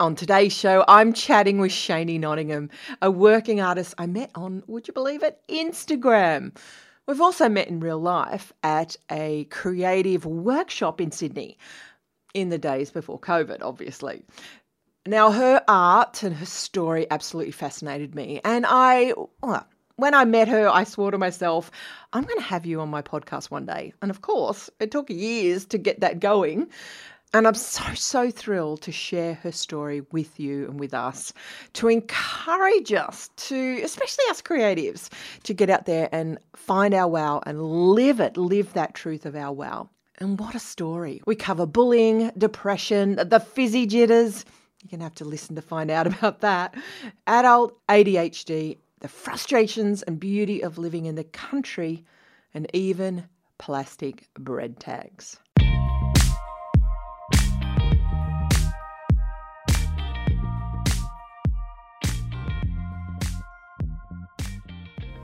[0.00, 2.70] On today's show, I'm chatting with Shani Nottingham,
[3.02, 6.56] a working artist I met on, would you believe it, Instagram.
[7.08, 11.58] We've also met in real life at a creative workshop in Sydney
[12.32, 14.22] in the days before COVID, obviously.
[15.04, 18.40] Now, her art and her story absolutely fascinated me.
[18.44, 19.14] And I,
[19.96, 21.72] when I met her, I swore to myself,
[22.12, 23.92] I'm going to have you on my podcast one day.
[24.00, 26.68] And of course, it took years to get that going.
[27.34, 31.34] And I'm so, so thrilled to share her story with you and with us
[31.74, 35.10] to encourage us to, especially us creatives,
[35.42, 39.36] to get out there and find our wow and live it, live that truth of
[39.36, 39.90] our wow.
[40.20, 41.20] And what a story.
[41.26, 44.46] We cover bullying, depression, the fizzy jitters.
[44.82, 46.74] You're going to have to listen to find out about that.
[47.26, 52.04] Adult ADHD, the frustrations and beauty of living in the country,
[52.54, 55.38] and even plastic bread tags.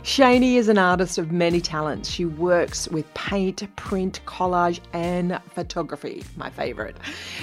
[0.05, 2.11] Shani is an artist of many talents.
[2.11, 6.95] She works with paint, print, collage, and photography, my favourite.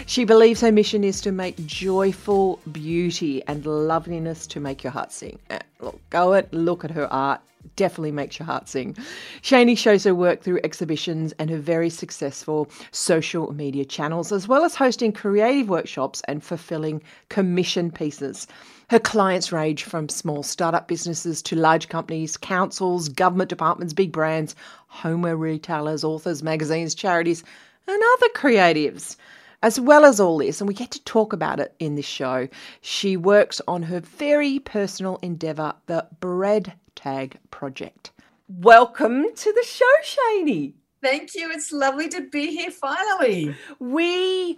[0.05, 5.11] She believes her mission is to make joyful beauty and loveliness to make your heart
[5.11, 5.39] sing.
[5.49, 7.41] Eh, look, go it, look at her art.
[7.77, 8.95] Definitely makes your heart sing.
[9.41, 14.63] Shani shows her work through exhibitions and her very successful social media channels, as well
[14.63, 18.45] as hosting creative workshops and fulfilling commission pieces.
[18.91, 24.53] Her clients range from small startup businesses to large companies, councils, government departments, big brands,
[24.87, 27.41] homeware retailers, authors, magazines, charities,
[27.87, 29.15] and other creatives.
[29.63, 32.49] As well as all this, and we get to talk about it in this show,
[32.81, 38.11] she works on her very personal endeavour, the Bread Tag Project.
[38.49, 40.73] Welcome to the show, Shani.
[41.01, 41.49] Thank you.
[41.49, 43.55] It's lovely to be here finally.
[43.79, 44.57] We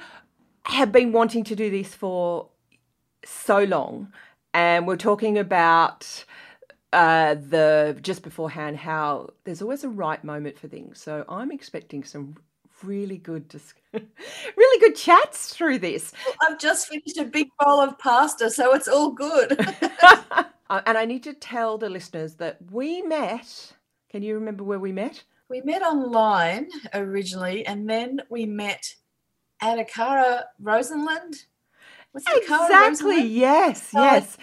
[0.66, 2.50] have been wanting to do this for
[3.25, 4.11] so long,
[4.53, 6.25] and we're talking about
[6.93, 11.01] uh, the just beforehand how there's always a right moment for things.
[11.01, 12.35] So I'm expecting some
[12.83, 16.13] really good, dis- really good chats through this.
[16.25, 19.59] Well, I've just finished a big bowl of pasta, so it's all good.
[20.69, 23.73] uh, and I need to tell the listeners that we met.
[24.12, 25.23] Can you remember where we met?
[25.50, 28.83] We met online originally, and then we met
[29.62, 31.45] at Akara Rosenland
[32.16, 33.24] exactly.
[33.24, 33.90] Yes.
[33.94, 34.38] Yes.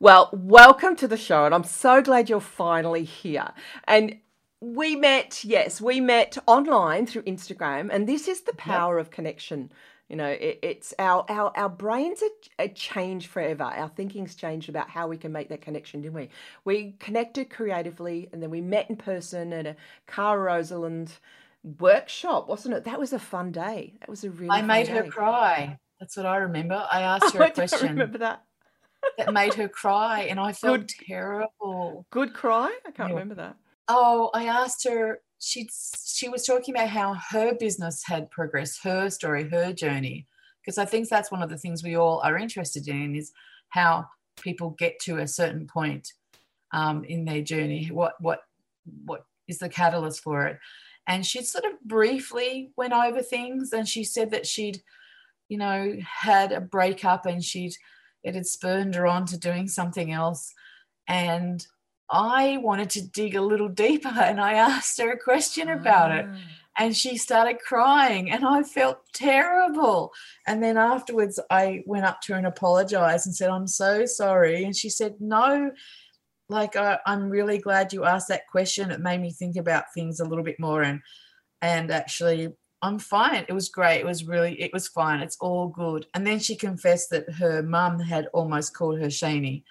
[0.00, 3.52] Well, welcome to the show, and I'm so glad you're finally here.
[3.84, 4.18] And
[4.60, 9.06] we met, yes, we met online through Instagram, and this is the power yep.
[9.06, 9.70] of connection.
[10.08, 13.64] You know, it, it's our our our brains are, are changed forever.
[13.64, 16.28] Our thinking's changed about how we can make that connection, didn't we?
[16.64, 21.18] We connected creatively, and then we met in person at a Kara Rosenlund
[21.80, 22.84] workshop, wasn't it?
[22.84, 23.94] That was a fun day.
[24.00, 24.50] That was a really.
[24.50, 24.92] I made day.
[24.92, 25.78] her cry.
[26.04, 26.86] That's what I remember.
[26.92, 27.88] I asked her oh, a question.
[27.88, 28.42] I remember that.
[29.16, 30.92] that made her cry, and I felt Good.
[31.06, 32.06] terrible.
[32.10, 32.76] Good cry?
[32.86, 33.14] I can't yeah.
[33.14, 33.56] remember that.
[33.88, 35.22] Oh, I asked her.
[35.38, 35.70] She
[36.04, 40.26] she was talking about how her business had progressed, her story, her journey.
[40.60, 43.32] Because I think that's one of the things we all are interested in is
[43.70, 44.06] how
[44.42, 46.12] people get to a certain point
[46.72, 47.86] um, in their journey.
[47.86, 48.40] What what
[49.06, 50.58] what is the catalyst for it?
[51.06, 54.82] And she sort of briefly went over things, and she said that she'd
[55.48, 57.74] you know, had a breakup and she'd
[58.24, 60.52] it had spurned her on to doing something else.
[61.06, 61.64] And
[62.10, 66.26] I wanted to dig a little deeper and I asked her a question about it.
[66.28, 66.38] Ah.
[66.76, 70.12] And she started crying, and I felt terrible.
[70.44, 74.64] And then afterwards, I went up to her and apologized and said, I'm so sorry.
[74.64, 75.70] And she said, No,
[76.48, 78.90] like I, am really glad you asked that question.
[78.90, 81.00] It made me think about things a little bit more and
[81.62, 82.48] and actually
[82.84, 83.46] I'm fine.
[83.48, 84.00] It was great.
[84.00, 85.20] It was really, it was fine.
[85.20, 86.06] It's all good.
[86.12, 89.64] And then she confessed that her mum had almost called her Shani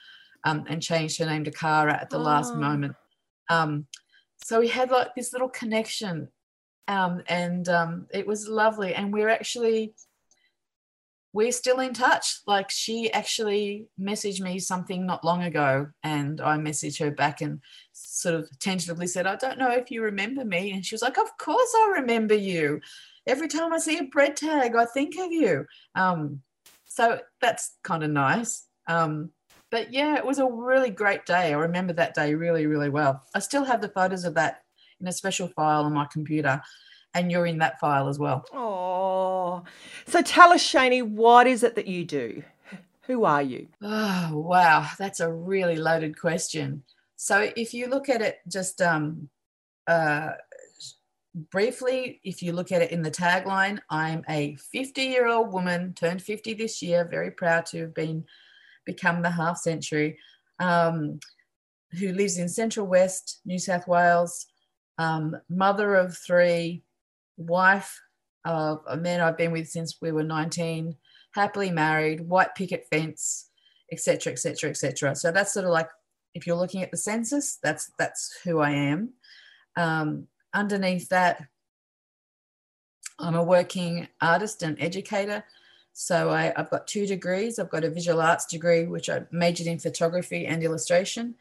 [0.46, 2.24] um, and changed her name to Kara at the oh.
[2.24, 2.96] last moment.
[3.52, 3.86] Um,
[4.44, 6.28] so we had like this little connection
[6.88, 8.96] um, and um, it was lovely.
[8.96, 9.94] And we're actually,
[11.34, 12.40] we're still in touch.
[12.46, 17.60] Like she actually messaged me something not long ago and I messaged her back and
[17.92, 20.72] sort of tentatively said, I don't know if you remember me.
[20.72, 22.80] And she was like, Of course I remember you.
[23.26, 25.66] Every time I see a bread tag, I think of you.
[25.96, 26.42] Um,
[26.86, 28.68] so that's kind of nice.
[28.88, 29.32] Um,
[29.72, 31.52] but yeah, it was a really great day.
[31.52, 33.24] I remember that day really, really well.
[33.34, 34.62] I still have the photos of that
[35.02, 36.62] in a special file on my computer
[37.14, 38.46] and you're in that file as well.
[38.54, 39.64] Oh,
[40.08, 42.44] so tell us, Shani, what is it that you do?
[43.04, 43.68] Who are you?
[43.82, 44.88] Oh, wow.
[44.98, 46.84] That's a really loaded question.
[47.16, 49.30] So if you look at it just um,
[49.88, 50.32] uh,
[51.52, 55.94] briefly, if you look at it in the tagline, I'm a 50 year old woman,
[55.94, 58.26] turned 50 this year, very proud to have been
[58.86, 60.18] become the half century,
[60.60, 61.20] um,
[62.00, 64.46] who lives in Central West, New South Wales,
[64.98, 66.84] um, mother of three,
[67.38, 68.00] wife
[68.46, 70.96] of a man I've been with since we were 19,
[71.34, 73.50] happily married, white picket fence,
[73.92, 75.16] etc., etc., etc.
[75.16, 75.90] So that's sort of like
[76.34, 79.14] if you're looking at the census, that's that's who I am.
[79.76, 81.44] Um, underneath that,
[83.20, 85.44] I'm a working artist and educator.
[85.94, 87.60] So I, have got two degrees.
[87.60, 91.36] I've got a visual arts degree, which I majored in photography and illustration,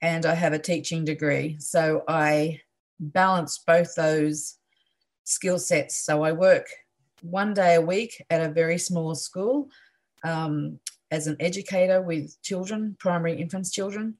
[0.00, 1.56] and I have a teaching degree.
[1.58, 2.60] So I
[3.00, 4.57] balance both those
[5.28, 5.96] skill sets.
[5.96, 6.66] So I work
[7.20, 9.68] one day a week at a very small school
[10.24, 10.80] um,
[11.10, 14.14] as an educator with children, primary infants children,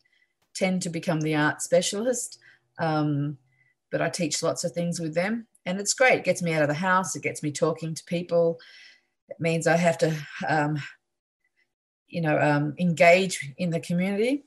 [0.54, 2.38] tend to become the art specialist.
[2.78, 3.38] Um,
[3.90, 5.46] but I teach lots of things with them.
[5.64, 6.18] And it's great.
[6.18, 7.16] It gets me out of the house.
[7.16, 8.58] It gets me talking to people.
[9.30, 10.14] It means I have to,
[10.46, 10.78] um,
[12.06, 14.44] you know, um, engage in the community,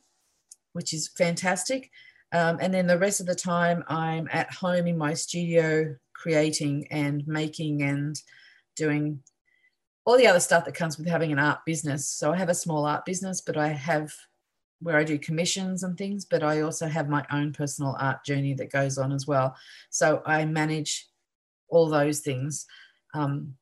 [0.74, 1.90] which is fantastic.
[2.32, 6.88] Um, and then the rest of the time, I'm at home in my studio creating
[6.92, 8.22] and making and
[8.76, 9.20] doing
[10.06, 12.08] all the other stuff that comes with having an art business.
[12.08, 14.14] So I have a small art business, but I have
[14.82, 18.54] where I do commissions and things, but I also have my own personal art journey
[18.56, 19.56] that goes on as well.
[19.90, 21.08] So I manage
[21.70, 22.66] all those things
[23.14, 23.56] um,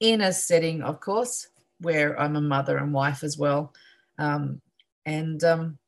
[0.00, 1.48] in a setting, of course,
[1.80, 3.72] where I'm a mother and wife as well.
[4.18, 4.60] Um,
[5.06, 5.78] and um,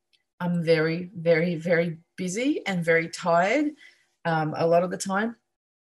[0.40, 3.72] I'm very, very, very busy and very tired
[4.24, 5.36] um, a lot of the time.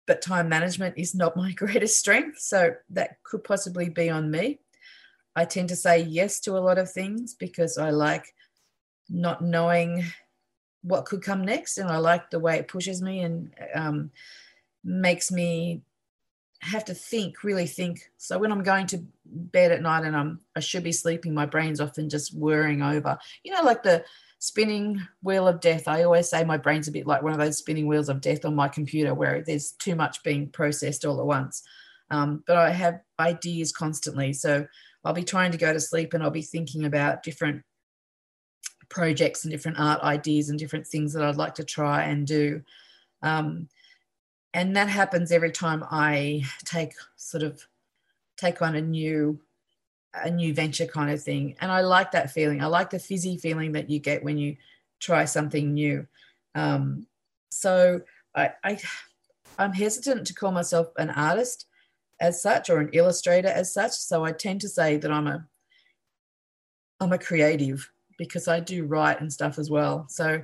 [0.08, 2.40] But time management is not my greatest strength.
[2.40, 4.60] So that could possibly be on me.
[5.36, 8.34] I tend to say yes to a lot of things because I like
[9.08, 10.04] not knowing
[10.82, 11.78] what could come next.
[11.78, 14.12] And I like the way it pushes me and um,
[14.84, 15.84] makes me
[16.62, 18.10] have to think, really think.
[18.18, 21.46] So when I'm going to bed at night and I'm I should be sleeping, my
[21.46, 23.18] brain's often just whirring over.
[23.44, 24.04] You know, like the
[24.40, 25.88] spinning wheel of death.
[25.88, 28.46] I always say my brain's a bit like one of those spinning wheels of death
[28.46, 31.64] on my computer where there's too much being processed all at once.
[32.10, 34.34] Um, but I have ideas constantly.
[34.34, 34.66] So
[35.04, 37.64] I'll be trying to go to sleep and I'll be thinking about different
[38.90, 42.62] projects and different art ideas and different things that I'd like to try and do.
[43.22, 43.68] Um,
[44.54, 47.62] and that happens every time I take sort of
[48.38, 49.40] take on a new
[50.24, 51.56] a new venture kind of thing.
[51.60, 52.62] And I like that feeling.
[52.62, 54.58] I like the fizzy feeling that you get when you
[55.00, 56.08] try something new.
[56.56, 57.08] Um,
[57.50, 58.02] so
[58.36, 58.80] I, I
[59.60, 61.66] I'm hesitant to call myself an artist
[62.20, 63.92] as such or an illustrator as such.
[63.92, 65.46] So I tend to say that I'm a
[67.00, 70.06] I'm a creative because I do write and stuff as well.
[70.10, 70.42] So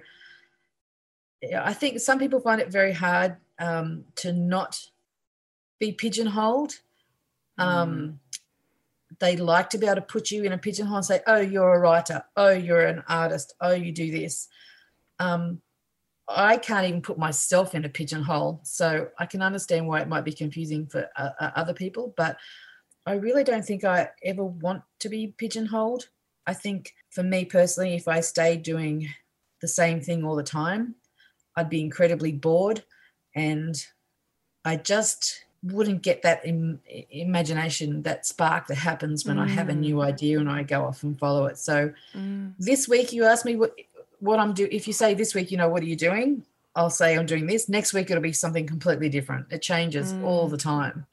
[1.41, 4.79] yeah, I think some people find it very hard um, to not
[5.79, 6.79] be pigeonholed.
[7.57, 8.17] Um, mm.
[9.23, 11.75] They like to be able to put you in a pigeonhole and say, "Oh, you're
[11.75, 12.25] a writer.
[12.35, 13.53] Oh, you're an artist.
[13.61, 14.49] Oh, you do this."
[15.17, 15.61] Um,
[16.27, 20.25] I can't even put myself in a pigeonhole, so I can understand why it might
[20.25, 22.13] be confusing for uh, uh other people.
[22.17, 22.35] But
[23.05, 26.09] I really don't think I ever want to be pigeonholed.
[26.45, 29.07] I think for me personally, if I stayed doing
[29.61, 30.95] the same thing all the time,
[31.55, 32.83] I'd be incredibly bored
[33.35, 33.73] and
[34.65, 39.43] I just wouldn't get that Im- imagination, that spark that happens when mm.
[39.43, 40.05] I have a new mm.
[40.05, 41.57] idea and I go off and follow it.
[41.57, 42.53] So mm.
[42.59, 43.73] this week you asked me what
[44.19, 44.71] what I'm doing.
[44.71, 46.45] If you say this week, you know, what are you doing?
[46.75, 47.69] I'll say I'm doing this.
[47.69, 49.47] Next week it'll be something completely different.
[49.51, 50.23] It changes mm.
[50.23, 51.05] all the time.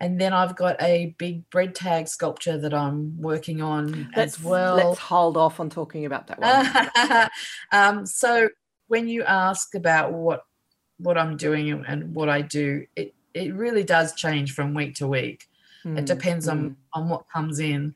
[0.00, 4.44] And then I've got a big bread tag sculpture that I'm working on let's, as
[4.44, 4.76] well.
[4.76, 7.28] Let's hold off on talking about that one.
[7.72, 8.48] um, so
[8.86, 10.44] when you ask about what
[10.98, 15.06] what I'm doing and what I do, it it really does change from week to
[15.06, 15.48] week.
[15.84, 16.52] Mm, it depends mm.
[16.52, 17.94] on on what comes in.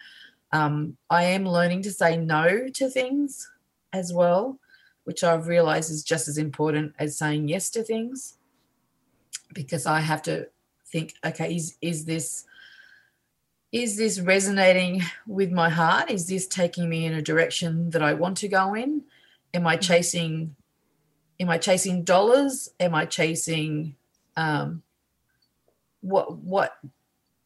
[0.52, 3.50] Um, I am learning to say no to things
[3.92, 4.58] as well,
[5.04, 8.36] which I've realized is just as important as saying yes to things
[9.52, 10.48] because I have to
[10.86, 12.44] think, okay, is is this
[13.72, 16.10] is this resonating with my heart?
[16.10, 19.02] Is this taking me in a direction that I want to go in?
[19.54, 19.80] Am I mm-hmm.
[19.80, 20.56] chasing
[21.40, 22.70] am I chasing dollars?
[22.78, 23.96] Am I chasing
[24.36, 24.82] um,
[26.02, 26.76] what what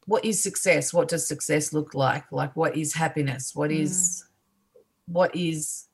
[0.07, 0.93] what is success?
[0.93, 2.31] What does success look like?
[2.33, 3.55] Like what is happiness?
[3.55, 4.83] What is mm.
[5.13, 5.87] what is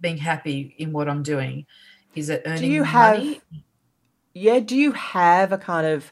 [0.00, 1.66] being happy in what I'm doing?
[2.14, 3.34] Is it earning do you money?
[3.34, 3.42] Have,
[4.34, 6.10] yeah, do you have a kind of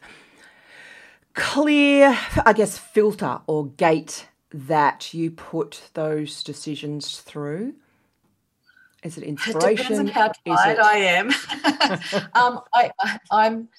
[1.33, 7.75] clear, I guess, filter or gate that you put those decisions through?
[9.03, 9.69] Is it inspiration?
[9.69, 10.83] It depends on how tired it...
[10.83, 11.27] I am.
[12.33, 12.91] um, i
[13.31, 13.69] I, am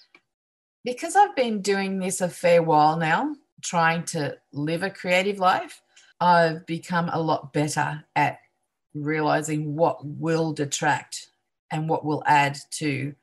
[0.84, 5.82] because I've been doing this a fair while now, trying to live a creative life,
[6.20, 8.38] I've become a lot better at
[8.94, 11.28] realizing what will detract
[11.70, 13.14] and what will add to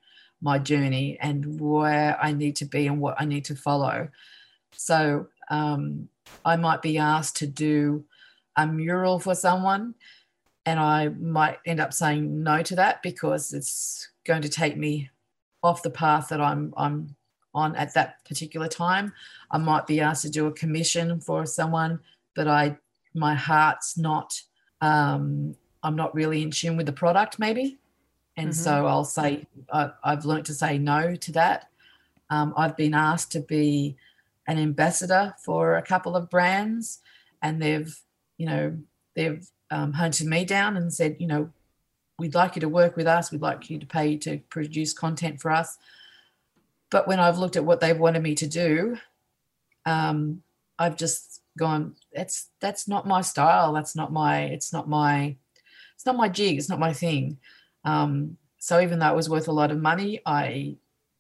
[0.42, 4.10] my journey and where I need to be and what I need to follow.
[4.74, 6.10] So um,
[6.46, 8.06] I might be asked to do
[8.56, 9.96] a mural for someone,
[10.66, 15.10] and I might end up saying no to that because it's going to take me
[15.64, 17.16] off the path that I'm I'm
[17.58, 19.12] on at that particular time.
[19.52, 22.00] I might be asked to do a commission for someone,
[22.36, 22.78] but I
[23.14, 24.40] my heart's not
[24.82, 27.78] um, I'm not really in tune with the product maybe,
[28.38, 28.64] and mm-hmm.
[28.64, 31.70] so I'll say I, have learned to say no to that.
[32.30, 33.98] Um, I've been asked to be
[34.48, 37.00] an ambassador for a couple of brands,
[37.42, 38.00] and they've
[38.38, 38.78] you know
[39.16, 41.50] they've um, hunted me down and said you know
[42.20, 45.40] we'd like you to work with us, we'd like you to pay to produce content
[45.40, 45.78] for us.
[46.90, 48.98] But when I've looked at what they've wanted me to do,
[49.86, 50.42] um,
[50.80, 53.74] I've just gone, that's that's not my style.
[53.74, 54.44] That's not my.
[54.44, 55.36] It's not my.
[55.96, 56.58] It's not my jig.
[56.58, 57.38] It's not my thing.
[57.84, 60.78] Um, so even though it was worth a lot of money, I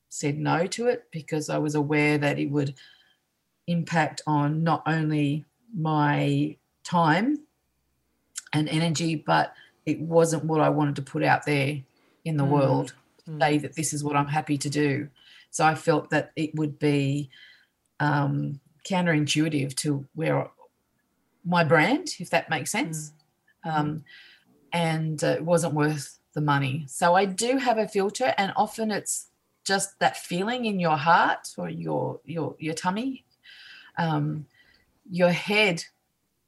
[0.09, 2.75] said no to it because I was aware that it would
[3.67, 5.45] impact on not only
[5.75, 7.39] my time
[8.53, 9.53] and energy, but
[9.85, 11.81] it wasn't what I wanted to put out there
[12.25, 12.49] in the mm.
[12.49, 12.93] world.
[13.27, 13.39] Mm.
[13.39, 15.09] Say that this is what I'm happy to do.
[15.57, 17.31] So I felt that it would be
[17.99, 20.51] um, counterintuitive to where
[21.43, 23.11] my brand, if that makes sense.
[23.65, 23.73] Mm.
[23.73, 24.03] Um,
[24.71, 26.85] and uh, it wasn't worth the money.
[26.87, 29.29] So I do have a filter, and often it's
[29.65, 33.25] just that feeling in your heart or your your your tummy,
[33.97, 34.45] um,
[35.09, 35.85] your head,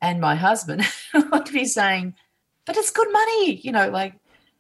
[0.03, 0.83] and my husband
[1.31, 2.13] would be saying,
[2.65, 4.13] "But it's good money," you know, like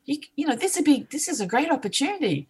[0.05, 2.47] you you know this would be this is a great opportunity.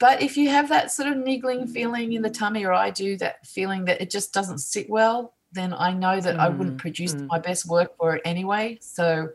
[0.00, 3.18] But if you have that sort of niggling feeling in the tummy, or I do
[3.18, 6.78] that feeling that it just doesn't sit well, then I know that mm, I wouldn't
[6.78, 7.26] mm, produce mm.
[7.26, 8.78] my best work for it anyway.
[8.80, 9.28] So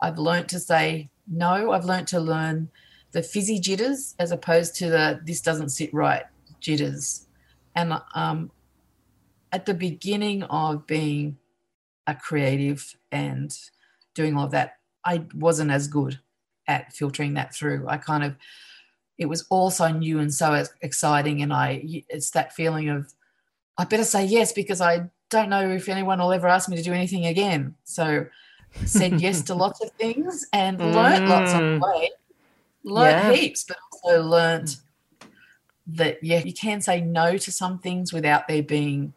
[0.00, 1.70] I've learned to say no.
[1.70, 2.68] I've learned to learn
[3.12, 6.24] the fizzy jitters as opposed to the this doesn't sit right
[6.60, 7.28] jitters.
[7.76, 8.50] And um,
[9.52, 11.38] at the beginning of being
[12.08, 13.56] a creative and
[14.14, 16.18] doing all of that, I wasn't as good
[16.66, 17.86] at filtering that through.
[17.86, 18.36] I kind of
[19.18, 21.42] it was all so new and so exciting.
[21.42, 23.12] And I, it's that feeling of,
[23.78, 26.82] I better say yes because I don't know if anyone will ever ask me to
[26.82, 27.74] do anything again.
[27.84, 28.26] So
[28.84, 30.94] said yes to lots of things and mm.
[30.94, 32.10] learned lots on the way.
[32.84, 33.32] Learned yeah.
[33.32, 34.76] heaps, but also learned
[35.86, 39.12] that yeah, you can say no to some things without there being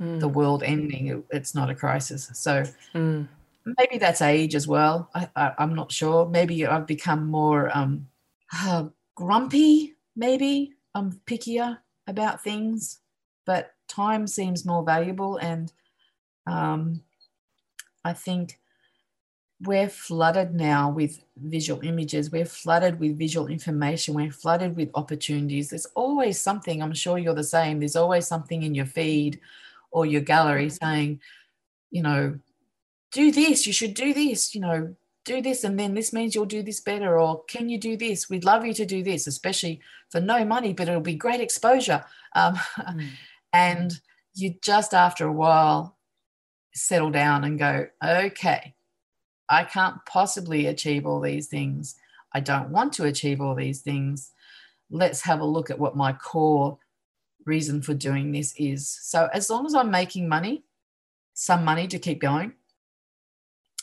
[0.00, 0.20] mm.
[0.20, 1.22] the world ending.
[1.30, 2.30] It's not a crisis.
[2.34, 3.26] So mm.
[3.64, 5.10] maybe that's age as well.
[5.14, 6.28] I, am not sure.
[6.28, 8.08] Maybe I've become more um,
[8.54, 8.84] uh,
[9.22, 10.72] grumpy, maybe.
[10.94, 12.98] I'm pickier about things,
[13.46, 15.36] but time seems more valuable.
[15.36, 15.72] And
[16.46, 17.02] um,
[18.04, 18.58] I think
[19.60, 22.32] we're flooded now with visual images.
[22.32, 24.14] We're flooded with visual information.
[24.14, 25.70] We're flooded with opportunities.
[25.70, 27.78] There's always something, I'm sure you're the same.
[27.78, 29.38] There's always something in your feed
[29.92, 31.20] or your gallery saying,
[31.92, 32.40] you know,
[33.12, 36.44] do this, you should do this, you know, do this and then this means you'll
[36.44, 38.28] do this better or can you do this?
[38.28, 42.04] We'd love you to do this especially for no money but it'll be great exposure.
[42.34, 43.08] Um, mm.
[43.52, 43.92] and
[44.34, 45.96] you just after a while
[46.74, 48.74] settle down and go okay
[49.50, 51.96] i can't possibly achieve all these things.
[52.32, 54.30] I don't want to achieve all these things.
[54.90, 56.78] Let's have a look at what my core
[57.44, 58.88] reason for doing this is.
[58.88, 60.64] So as long as i'm making money
[61.34, 62.52] some money to keep going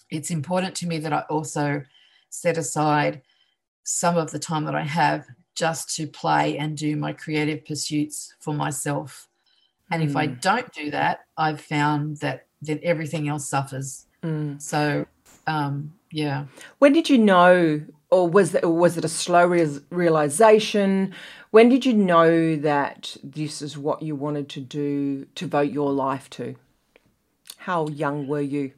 [0.10, 1.84] it's important to me that I also
[2.30, 3.22] set aside
[3.84, 5.26] some of the time that I have
[5.56, 9.28] just to play and do my creative pursuits for myself.
[9.92, 10.10] And mm.
[10.10, 10.42] if I mm.
[10.42, 14.06] don't do that, I've found that then everything else suffers.
[14.24, 14.62] Mm.
[14.62, 15.06] So,
[15.48, 16.46] um, yeah.
[16.80, 21.14] When did you know, or was that, or was it a slow re- realization?
[21.52, 25.92] When did you know that this is what you wanted to do to vote your
[25.92, 26.56] life to?
[27.58, 28.72] How young were you?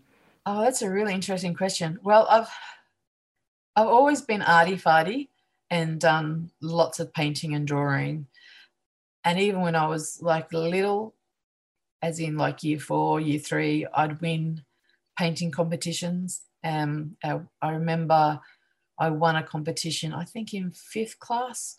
[0.45, 1.99] Oh, that's a really interesting question.
[2.03, 2.49] Well, I've
[3.75, 5.29] I've always been arty farty
[5.69, 8.27] and done lots of painting and drawing.
[9.23, 11.15] And even when I was like little,
[12.01, 14.63] as in like year four, year three, I'd win
[15.17, 16.41] painting competitions.
[16.63, 18.39] Um, I, I remember
[18.99, 21.75] I won a competition, I think in fifth class,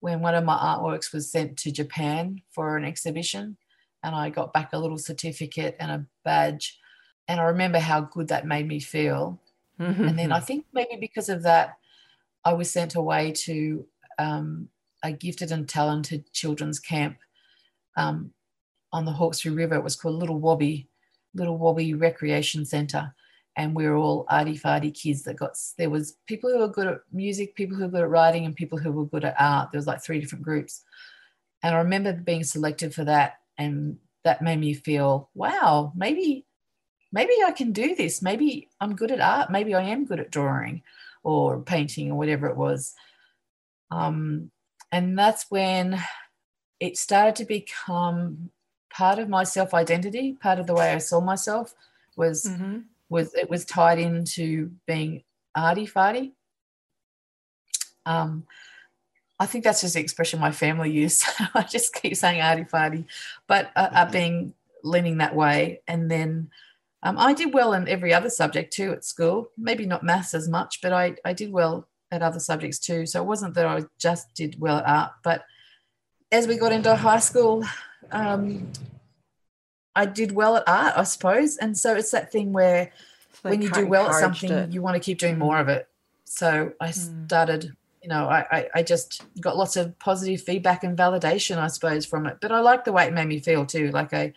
[0.00, 3.56] when one of my artworks was sent to Japan for an exhibition.
[4.02, 6.78] And I got back a little certificate and a badge
[7.28, 9.40] and I remember how good that made me feel.
[9.80, 10.04] Mm-hmm.
[10.08, 11.76] And then I think maybe because of that,
[12.44, 13.86] I was sent away to
[14.18, 14.68] um,
[15.02, 17.18] a gifted and talented children's camp
[17.96, 18.30] um,
[18.92, 19.74] on the Hawkesbury River.
[19.74, 20.86] It was called Little Wobby,
[21.34, 23.14] Little Wobby Recreation Centre.
[23.56, 26.86] And we were all arty farty kids that got, there was people who were good
[26.86, 29.72] at music, people who were good at writing, and people who were good at art.
[29.72, 30.82] There was like three different groups.
[31.62, 33.40] And I remember being selected for that.
[33.56, 36.44] And that made me feel, wow, maybe,
[37.12, 38.22] maybe I can do this.
[38.22, 39.50] Maybe I'm good at art.
[39.50, 40.82] Maybe I am good at drawing
[41.22, 42.94] or painting or whatever it was.
[43.90, 44.50] Um,
[44.92, 46.00] and that's when
[46.80, 48.50] it started to become
[48.90, 51.74] part of my self identity, part of the way I saw myself
[52.16, 52.78] was mm-hmm.
[53.08, 55.22] was it was tied into being
[55.54, 56.32] arty farty.
[58.04, 58.44] Um,
[59.38, 61.24] I think that's just the expression my family use.
[61.54, 63.04] I just keep saying arty farty,
[63.46, 65.82] but uh, uh, being leaning that way.
[65.86, 66.50] And then
[67.06, 69.50] um, I did well in every other subject too at school.
[69.56, 73.06] Maybe not maths as much, but I, I did well at other subjects too.
[73.06, 75.44] So it wasn't that I just did well at art, but
[76.32, 77.64] as we got into high school,
[78.10, 78.72] um,
[79.94, 81.58] I did well at art, I suppose.
[81.58, 82.90] And so it's that thing where
[83.40, 84.70] so when you do well at something, it.
[84.72, 85.88] you want to keep doing more of it.
[86.24, 87.26] So I mm.
[87.26, 91.68] started, you know, I, I, I, just got lots of positive feedback and validation, I
[91.68, 92.38] suppose, from it.
[92.40, 93.92] But I like the way it made me feel too.
[93.92, 94.32] Like I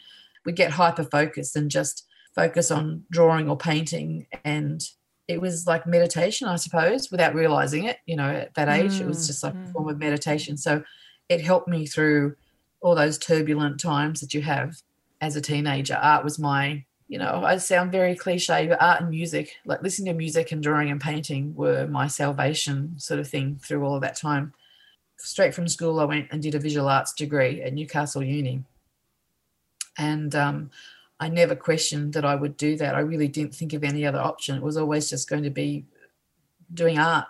[0.45, 2.05] would get hyper focused and just
[2.39, 4.81] focus on drawing or painting and
[5.29, 7.99] it was like meditation, I suppose, without realizing it.
[8.07, 9.69] You know, at that age, mm, it was mm, just like mm.
[9.69, 10.57] a form of meditation.
[10.57, 10.83] So
[11.29, 12.35] it helped me through
[12.81, 14.81] all those turbulent times that you have
[15.21, 15.93] as a teenager.
[15.93, 20.11] Art was my, you know, I sound very cliche, but art and music, like listening
[20.11, 24.01] to music and drawing and painting were my salvation sort of thing through all of
[24.01, 24.53] that time.
[25.17, 28.63] Straight from school, I went and did a visual arts degree at Newcastle Uni.
[29.95, 30.71] And um,
[31.19, 32.95] I never questioned that I would do that.
[32.95, 34.55] I really didn't think of any other option.
[34.55, 35.85] It was always just going to be
[36.73, 37.27] doing art.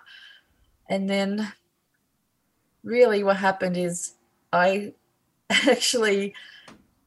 [0.90, 1.52] And then,
[2.84, 4.14] really, what happened is
[4.54, 4.94] I
[5.50, 6.36] actually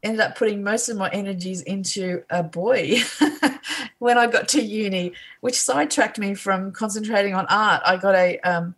[0.03, 2.97] ended up putting most of my energies into a boy
[3.99, 7.83] when I got to uni, which sidetracked me from concentrating on art.
[7.85, 8.75] I got a um,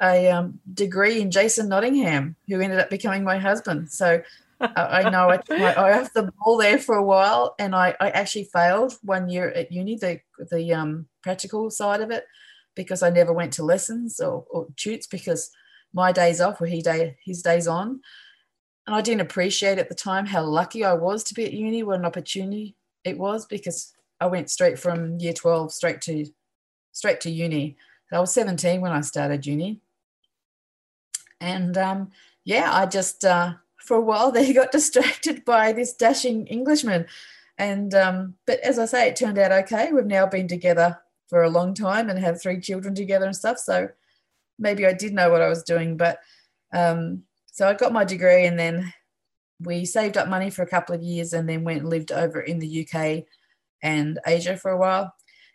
[0.00, 3.90] a um, degree in Jason Nottingham, who ended up becoming my husband.
[3.90, 4.22] So
[4.60, 8.44] I know I, I have the ball there for a while, and I, I actually
[8.44, 12.24] failed one year at uni, the the um, practical side of it,
[12.74, 15.50] because I never went to lessons or, or tutes because
[15.92, 18.00] my days off were he day his days on,
[18.86, 21.82] and I didn't appreciate at the time how lucky I was to be at uni.
[21.82, 26.26] What an opportunity it was because I went straight from year twelve straight to
[26.92, 27.76] straight to uni.
[28.12, 29.80] I was seventeen when I started uni,
[31.40, 32.10] and um,
[32.44, 33.24] yeah, I just.
[33.24, 33.54] Uh,
[33.84, 37.06] for a while they got distracted by this dashing Englishman.
[37.58, 39.92] And um, but as I say, it turned out okay.
[39.92, 43.58] We've now been together for a long time and have three children together and stuff.
[43.58, 43.88] So
[44.58, 45.96] maybe I did know what I was doing.
[45.96, 46.18] But
[46.72, 48.92] um, so I got my degree and then
[49.60, 52.40] we saved up money for a couple of years and then went and lived over
[52.40, 53.24] in the UK
[53.82, 55.14] and Asia for a while.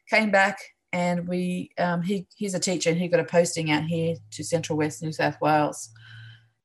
[0.10, 0.58] Came back
[0.92, 4.44] and we um, he he's a teacher and he got a posting out here to
[4.44, 5.90] Central West New South Wales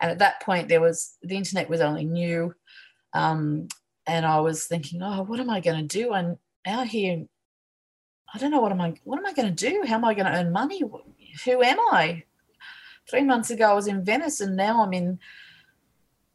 [0.01, 2.55] and at that point, there was the internet was only new.
[3.13, 3.69] Um,
[4.07, 6.13] and I was thinking, oh, what am I going to do?
[6.13, 7.25] I'm out here.
[8.33, 8.95] I don't know what am I.
[9.05, 9.85] What am I going to do?
[9.87, 10.81] How am I going to earn money?
[11.45, 12.25] Who am I?
[13.09, 15.19] Three months ago, I was in Venice, and now I'm in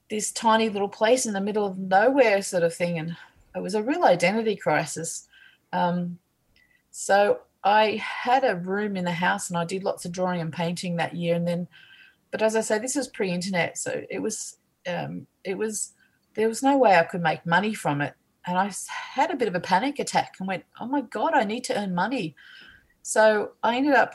[0.09, 2.97] this tiny little place in the middle of nowhere, sort of thing.
[2.97, 3.17] And
[3.55, 5.27] it was a real identity crisis.
[5.73, 6.19] Um,
[6.91, 10.53] so I had a room in the house, and I did lots of drawing and
[10.53, 11.67] painting that year, and then
[12.31, 15.93] but as I say, this was pre-internet, so it was um, it was
[16.35, 18.13] there was no way I could make money from it,
[18.45, 18.71] and I
[19.13, 21.77] had a bit of a panic attack and went, "Oh my god, I need to
[21.77, 22.35] earn money."
[23.01, 24.13] So I ended up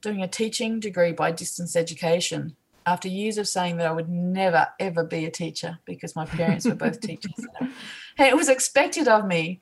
[0.00, 4.68] doing a teaching degree by distance education after years of saying that I would never
[4.78, 9.26] ever be a teacher because my parents were both teachers, and it was expected of
[9.26, 9.60] me.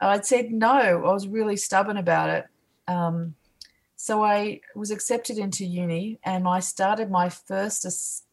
[0.00, 0.68] I'd said no.
[0.70, 2.46] I was really stubborn about it.
[2.88, 3.36] Um,
[4.02, 7.86] so I was accepted into uni and I started my first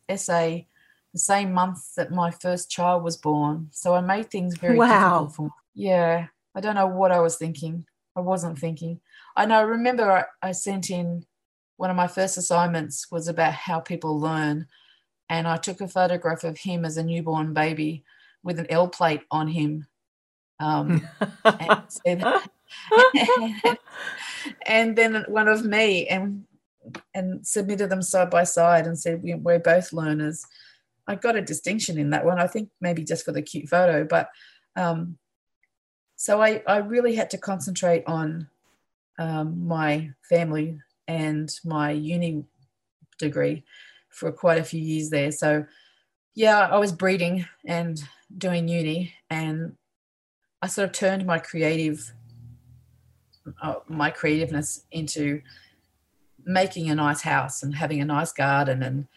[0.10, 0.68] essay
[1.14, 3.68] the same month that my first child was born.
[3.70, 4.88] So I made things very wow.
[4.88, 5.52] difficult for me.
[5.76, 7.86] Yeah, I don't know what I was thinking.
[8.16, 9.00] I wasn't thinking.
[9.36, 11.28] I know, I remember I, I sent in
[11.78, 14.66] one of my first assignments was about how people learn.
[15.30, 18.04] And I took a photograph of him as a newborn baby
[18.42, 19.86] with an L plate on him.
[20.60, 21.08] Um,
[21.46, 22.24] and said,
[24.66, 26.46] and then one of me and
[27.14, 30.46] and submitted them side by side and said we're both learners
[31.08, 34.04] i got a distinction in that one i think maybe just for the cute photo
[34.04, 34.30] but
[34.76, 35.18] um,
[36.16, 38.50] so I, I really had to concentrate on
[39.18, 42.44] um, my family and my uni
[43.18, 43.64] degree
[44.10, 45.32] for quite a few years there.
[45.32, 45.66] So,
[46.36, 48.02] yeah, I was breeding and
[48.38, 49.76] doing uni, and
[50.62, 52.14] I sort of turned my creative,
[53.62, 55.42] uh, my creativeness into
[56.46, 59.08] making a nice house and having a nice garden and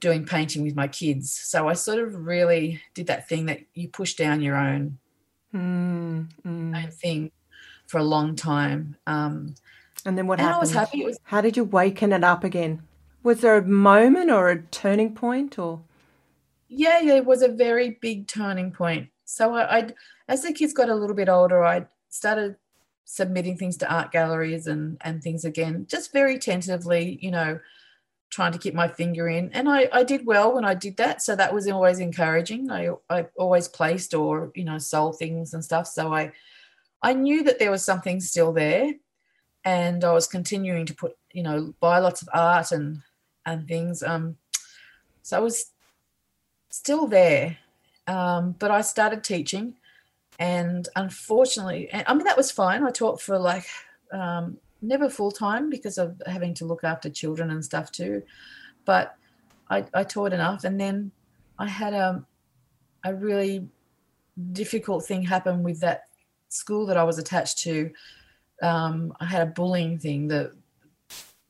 [0.00, 1.32] doing painting with my kids.
[1.32, 4.98] So I sort of really did that thing that you push down your own,
[5.54, 6.84] mm, mm.
[6.84, 7.30] own thing
[7.86, 8.96] for a long time.
[9.06, 9.54] Um,
[10.04, 10.56] and then what and happened?
[10.56, 11.04] I was happy.
[11.04, 12.82] Was, How did you waken it up again?
[13.22, 15.80] Was there a moment or a turning point or?
[16.68, 19.08] Yeah, yeah, it was a very big turning point.
[19.24, 19.88] So I, I
[20.28, 22.56] as the kids got a little bit older, I started
[23.06, 27.58] submitting things to art galleries and and things again, just very tentatively, you know,
[28.30, 29.50] trying to keep my finger in.
[29.52, 31.22] And I, I did well when I did that.
[31.22, 32.70] So that was always encouraging.
[32.70, 35.86] I, I always placed or, you know, sold things and stuff.
[35.86, 36.32] So I
[37.00, 38.94] I knew that there was something still there.
[39.64, 43.02] And I was continuing to put, you know, buy lots of art and
[43.46, 44.02] and things.
[44.02, 44.36] Um
[45.22, 45.70] so I was
[46.70, 47.58] still there.
[48.08, 49.74] Um, but I started teaching
[50.38, 52.84] and unfortunately i mean that was fine.
[52.84, 53.66] I taught for like
[54.12, 58.22] um, never full time because of having to look after children and stuff too.
[58.84, 59.16] But
[59.70, 60.64] i, I taught enough.
[60.64, 61.10] And then
[61.58, 62.24] i had a,
[63.04, 63.68] a really
[64.52, 66.04] difficult thing happen with that
[66.48, 67.90] school that i was attached to.
[68.62, 70.52] Um, i had a bullying thing that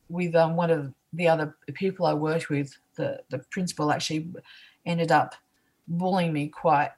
[0.08, 4.28] with um, one of the other people i worked with the, the principal actually
[4.84, 5.34] ended up
[5.88, 6.90] bullying me quite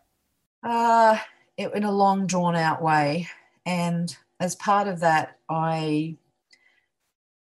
[0.63, 1.19] uh,
[1.59, 3.29] in a long drawn out way.
[3.67, 6.17] And as part of that i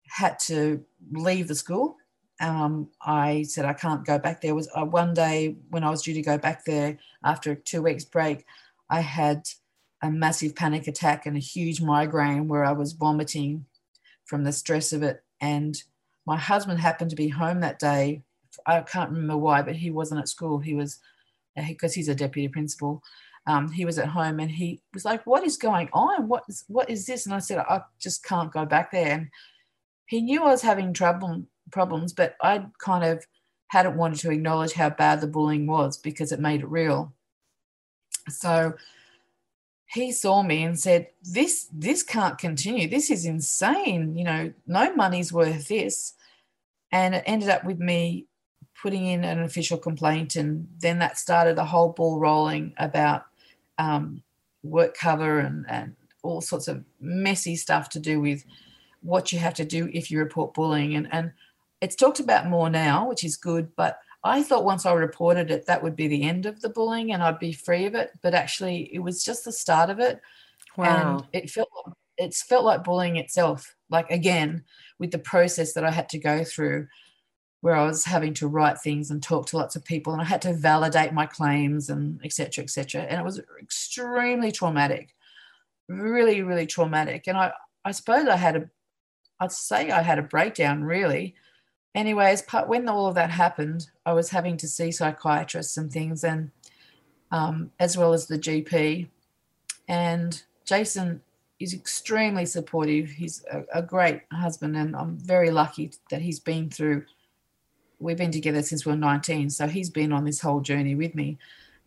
[0.09, 1.97] had to leave the school.
[2.41, 4.55] Um, i said i can't go back there.
[4.55, 7.83] Was uh, one day when i was due to go back there after a two
[7.83, 8.47] weeks break
[8.91, 9.43] i had
[10.03, 13.67] a massive panic attack and a huge migraine where i was vomiting
[14.25, 15.23] from the stress of it.
[15.41, 15.83] And
[16.27, 18.23] my husband happened to be home that day.
[18.67, 20.59] I can't remember why but he wasn't at school.
[20.59, 20.99] He was
[21.57, 23.03] because uh, he's a deputy principal
[23.49, 26.29] um, he was at home and he was like, "What is going on?
[26.29, 29.31] What is what is this?" And I said, "I just can't go back there." And
[30.07, 33.27] he knew I was having trouble problems, but I kind of
[33.69, 37.15] hadn't wanted to acknowledge how bad the bullying was because it made it real.
[38.29, 38.75] So
[39.87, 42.87] he saw me and said, "This this can't continue.
[42.87, 44.15] This is insane.
[44.15, 46.13] You know, no money's worth this."
[46.93, 48.27] And it ended up with me
[48.83, 53.25] putting in an official complaint, and then that started the whole ball rolling about
[53.79, 54.23] um,
[54.63, 58.45] work cover and, and all sorts of messy stuff to do with
[59.03, 60.97] what you have to do if you report bullying.
[60.97, 61.33] And, and
[61.81, 63.75] it's talked about more now, which is good.
[63.77, 67.13] But I thought once I reported it, that would be the end of the bullying
[67.13, 68.11] and I'd be free of it.
[68.23, 70.21] But actually, it was just the start of it.
[70.77, 71.19] Wow.
[71.19, 71.69] And it felt
[72.17, 73.77] it's felt like bullying itself.
[73.91, 74.65] Like again,
[74.99, 76.89] with the process that I had to go through,
[77.61, 80.25] where I was having to write things and talk to lots of people, and I
[80.25, 82.63] had to validate my claims and etc.
[82.65, 83.03] etc.
[83.03, 85.15] And it was extremely traumatic,
[85.89, 87.27] really, really traumatic.
[87.27, 87.53] And I,
[87.85, 88.71] I suppose I had a,
[89.41, 91.35] I'd say I had a breakdown really.
[91.95, 96.23] Anyways, but when all of that happened, I was having to see psychiatrists and things,
[96.23, 96.51] and
[97.33, 99.09] um, as well as the GP.
[99.89, 101.23] And Jason
[101.59, 103.09] is extremely supportive.
[103.09, 107.05] He's a, a great husband, and I'm very lucky that he's been through
[107.99, 109.51] we've been together since we were 19.
[109.51, 111.39] So he's been on this whole journey with me.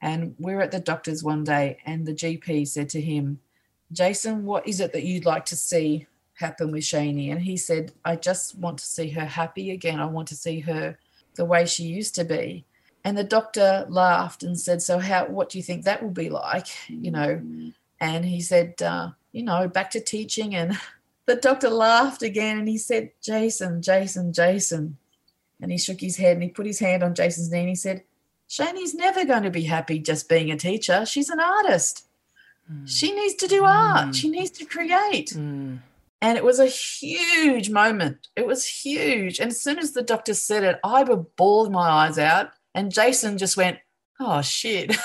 [0.01, 3.39] And we are at the doctor's one day, and the GP said to him,
[3.91, 7.31] Jason, what is it that you'd like to see happen with Shani?
[7.31, 9.99] And he said, I just want to see her happy again.
[9.99, 10.97] I want to see her
[11.35, 12.65] the way she used to be.
[13.03, 16.29] And the doctor laughed and said, So, how, what do you think that will be
[16.29, 16.67] like?
[16.87, 17.41] You know,
[17.99, 20.55] and he said, uh, You know, back to teaching.
[20.55, 20.77] And
[21.25, 24.97] the doctor laughed again and he said, Jason, Jason, Jason,
[25.61, 27.75] and he shook his head and he put his hand on Jason's knee and he
[27.75, 28.03] said,
[28.49, 31.05] Shani's never going to be happy just being a teacher.
[31.05, 32.05] She's an artist.
[32.71, 32.83] Mm.
[32.85, 34.09] She needs to do art.
[34.09, 34.15] Mm.
[34.15, 35.29] She needs to create.
[35.29, 35.79] Mm.
[36.21, 38.27] And it was a huge moment.
[38.35, 39.39] It was huge.
[39.39, 42.51] And as soon as the doctor said it, I bawled my eyes out.
[42.75, 43.79] And Jason just went,
[44.19, 44.95] oh, shit.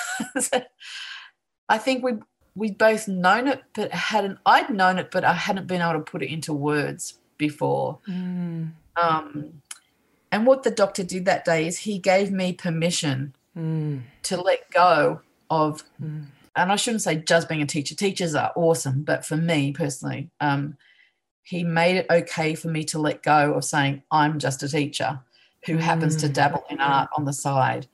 [1.69, 2.13] I think we
[2.55, 5.99] we'd both known it, but hadn't, I'd known it, but I hadn't been able to
[5.99, 7.99] put it into words before.
[8.09, 8.71] Mm.
[8.95, 9.61] Um,
[10.31, 14.01] and what the doctor did that day is he gave me permission mm.
[14.23, 16.25] to let go of, mm.
[16.55, 17.95] and I shouldn't say just being a teacher.
[17.95, 20.77] Teachers are awesome, but for me personally, um,
[21.43, 25.21] he made it okay for me to let go of saying I'm just a teacher
[25.65, 26.21] who happens mm.
[26.21, 27.87] to dabble in art on the side.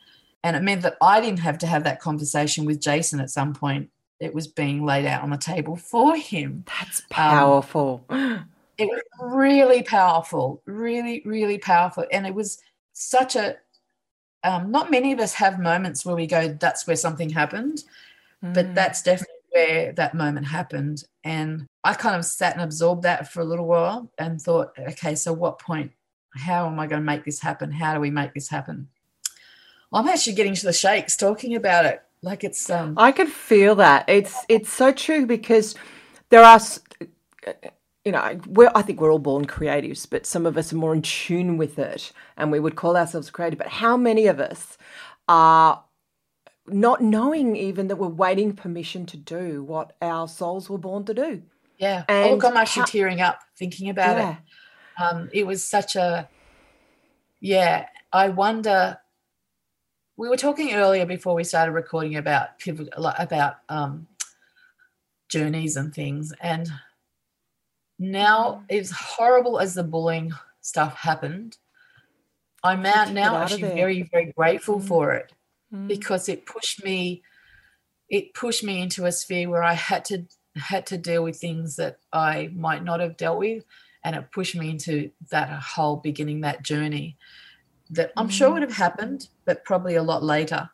[0.43, 3.53] And it meant that I didn't have to have that conversation with Jason at some
[3.53, 3.89] point.
[4.19, 6.65] It was being laid out on the table for him.
[6.67, 8.03] That's powerful.
[8.09, 12.05] Um, it was really powerful, really, really powerful.
[12.11, 12.59] And it was
[12.93, 13.57] such a
[14.43, 17.83] um, not many of us have moments where we go, that's where something happened,
[18.43, 18.53] mm.
[18.53, 21.05] but that's definitely where that moment happened.
[21.23, 25.15] And I kind of sat and absorbed that for a little while and thought, okay,
[25.15, 25.91] so what point?
[26.35, 27.71] How am I going to make this happen?
[27.71, 28.89] How do we make this happen?
[29.93, 32.01] I'm actually getting to the shakes talking about it.
[32.23, 34.05] Like it's um I can feel that.
[34.07, 35.75] It's it's so true because
[36.29, 36.59] there are
[38.05, 40.93] you know, we're, I think we're all born creatives, but some of us are more
[40.93, 43.59] in tune with it and we would call ourselves creative.
[43.59, 44.77] But how many of us
[45.27, 45.83] are
[46.67, 51.13] not knowing even that we're waiting permission to do what our souls were born to
[51.13, 51.43] do?
[51.77, 52.03] Yeah.
[52.09, 54.31] And oh, look, I'm actually how, tearing up thinking about yeah.
[54.31, 54.37] it.
[55.03, 56.29] Um, it was such a,
[57.39, 58.97] yeah, I wonder.
[60.15, 62.49] We were talking earlier before we started recording about
[63.17, 64.07] about um,
[65.27, 66.69] journeys and things, and
[67.99, 71.57] now as horrible as the bullying stuff happened
[72.63, 74.87] i'm now, now actually very very grateful mm.
[74.87, 75.31] for it
[75.73, 75.87] mm.
[75.87, 77.21] because it pushed me
[78.09, 80.25] it pushed me into a sphere where i had to
[80.55, 83.63] had to deal with things that i might not have dealt with
[84.03, 87.17] and it pushed me into that whole beginning that journey
[87.89, 88.31] that i'm mm.
[88.31, 90.69] sure would have happened but probably a lot later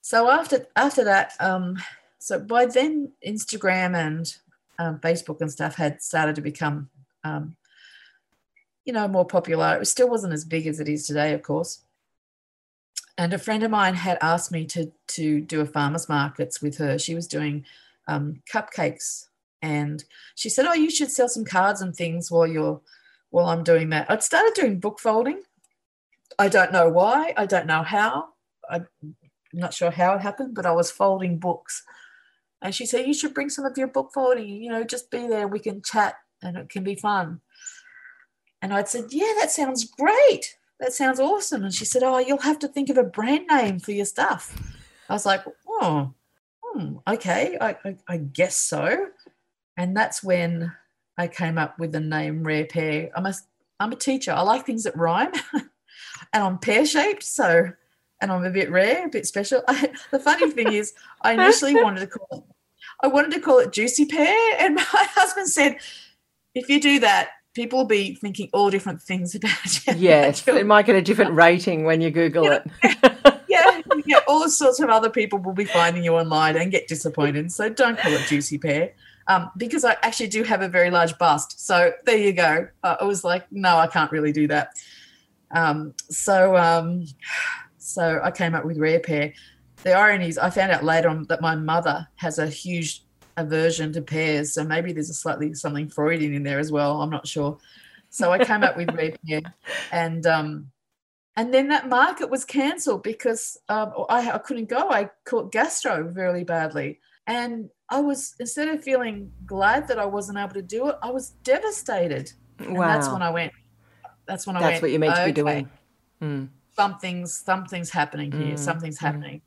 [0.00, 1.76] so after after that um
[2.18, 4.36] so by then instagram and
[4.80, 6.88] um, Facebook and stuff had started to become,
[7.22, 7.54] um,
[8.86, 9.78] you know, more popular.
[9.80, 11.82] It still wasn't as big as it is today, of course.
[13.18, 16.78] And a friend of mine had asked me to to do a farmers markets with
[16.78, 16.98] her.
[16.98, 17.66] She was doing
[18.08, 19.26] um, cupcakes,
[19.60, 20.02] and
[20.34, 22.80] she said, "Oh, you should sell some cards and things while you're
[23.28, 25.42] while I'm doing that." I'd started doing book folding.
[26.38, 27.34] I don't know why.
[27.36, 28.30] I don't know how.
[28.70, 28.88] I'm
[29.52, 31.82] not sure how it happened, but I was folding books
[32.62, 35.26] and she said, You should bring some of your book folding, you know, just be
[35.26, 37.40] there, we can chat and it can be fun.
[38.62, 40.56] And I'd said, Yeah, that sounds great.
[40.78, 41.64] That sounds awesome.
[41.64, 44.56] And she said, Oh, you'll have to think of a brand name for your stuff.
[45.08, 46.12] I was like, Oh,
[46.62, 49.08] hmm, okay, I, I, I guess so.
[49.76, 50.72] And that's when
[51.16, 53.10] I came up with the name Rare Pear.
[53.14, 53.34] I'm a,
[53.78, 54.32] I'm a teacher.
[54.32, 55.32] I like things that rhyme
[56.32, 57.22] and I'm pear shaped.
[57.22, 57.72] So
[58.20, 59.62] and I'm a bit rare, a bit special.
[59.68, 62.44] I, the funny thing is, I initially wanted to call it,
[63.02, 65.76] I wanted to call it Juicy Pear, and my husband said,
[66.54, 69.94] if you do that, people will be thinking all different things about you.
[69.96, 72.62] Yes, it might get a different rating when you Google yeah.
[72.82, 73.40] it.
[73.48, 77.50] yeah, yeah, all sorts of other people will be finding you online and get disappointed.
[77.52, 78.92] So don't call it Juicy Pear.
[79.26, 81.64] Um, because I actually do have a very large bust.
[81.64, 82.66] So there you go.
[82.82, 84.74] Uh, I was like, no, I can't really do that.
[85.52, 87.06] Um, so um,
[87.92, 89.32] so I came up with Rare Pear.
[89.82, 93.04] The irony is, I found out later on that my mother has a huge
[93.36, 94.52] aversion to pears.
[94.54, 97.00] So maybe there's a slightly something Freudian in there as well.
[97.00, 97.58] I'm not sure.
[98.10, 99.40] So I came up with Rare Pear.
[99.92, 100.70] And, um,
[101.36, 104.90] and then that market was cancelled because um, I, I couldn't go.
[104.90, 107.00] I caught gastro really badly.
[107.26, 111.10] And I was, instead of feeling glad that I wasn't able to do it, I
[111.10, 112.32] was devastated.
[112.58, 112.88] And wow.
[112.88, 113.52] that's when I went,
[114.26, 114.72] that's when I that's went.
[114.74, 115.26] That's what you're meant okay.
[115.26, 115.70] to be doing.
[116.22, 116.48] Mm
[116.80, 118.54] something's something's happening here.
[118.54, 118.58] Mm.
[118.58, 119.06] Something's mm.
[119.06, 119.42] happening.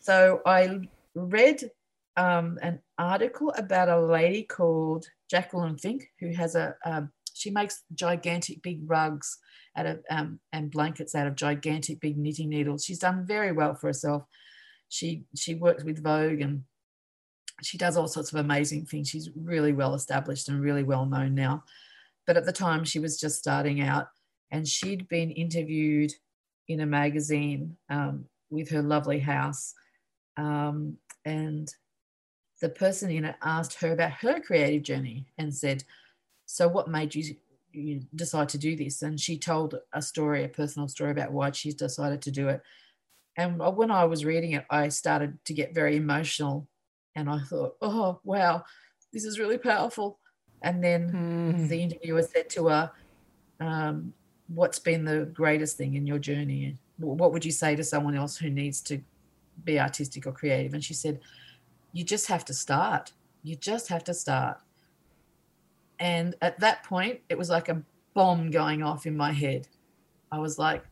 [0.00, 0.80] So I
[1.14, 1.70] read
[2.16, 7.82] um, an article about a lady called Jacqueline Fink who has a um, she makes
[7.94, 9.38] gigantic big rugs
[9.76, 12.84] out of um, and blankets out of gigantic big knitting needles.
[12.84, 14.24] She's done very well for herself.
[14.88, 16.64] She she works with Vogue and
[17.62, 19.08] she does all sorts of amazing things.
[19.08, 21.62] She's really well established and really well known now.
[22.26, 24.06] But at the time, she was just starting out,
[24.50, 26.12] and she'd been interviewed
[26.68, 29.74] in a magazine um, with her lovely house.
[30.36, 31.72] Um, and
[32.60, 35.84] the person in it asked her about her creative journey and said,
[36.46, 37.36] So, what made you,
[37.72, 39.02] you decide to do this?
[39.02, 42.62] And she told a story, a personal story about why she decided to do it.
[43.36, 46.68] And when I was reading it, I started to get very emotional.
[47.14, 48.64] And I thought, Oh, wow,
[49.12, 50.18] this is really powerful.
[50.62, 51.68] And then mm.
[51.68, 52.92] the interviewer said to her,
[53.60, 54.14] um,
[54.54, 56.76] what's been the greatest thing in your journey?
[56.98, 59.00] What would you say to someone else who needs to
[59.64, 60.74] be artistic or creative?
[60.74, 61.20] And she said,
[61.92, 63.12] You just have to start.
[63.42, 64.58] You just have to start.
[65.98, 67.82] And at that point, it was like a
[68.14, 69.68] bomb going off in my head.
[70.30, 70.84] I was like,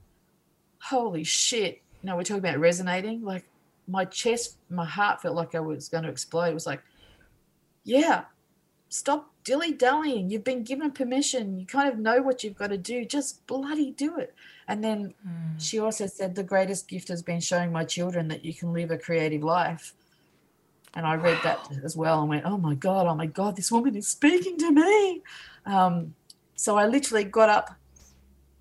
[0.83, 1.83] Holy shit.
[2.03, 3.23] You know, we're talking about resonating.
[3.23, 3.45] Like
[3.87, 6.45] my chest, my heart felt like I was going to explode.
[6.45, 6.83] It was like,
[7.85, 8.25] Yeah,
[8.89, 10.31] stop dilly dallying.
[10.31, 11.59] You've been given permission.
[11.59, 13.05] You kind of know what you've got to do.
[13.05, 14.35] Just bloody do it.
[14.69, 15.55] And then mm.
[15.59, 18.91] she also said, The greatest gift has been showing my children that you can live
[18.91, 19.95] a creative life.
[20.95, 23.71] And I read that as well and went, Oh my God, oh my God, this
[23.71, 25.23] woman is speaking to me.
[25.67, 26.15] Um,
[26.57, 27.75] so I literally got up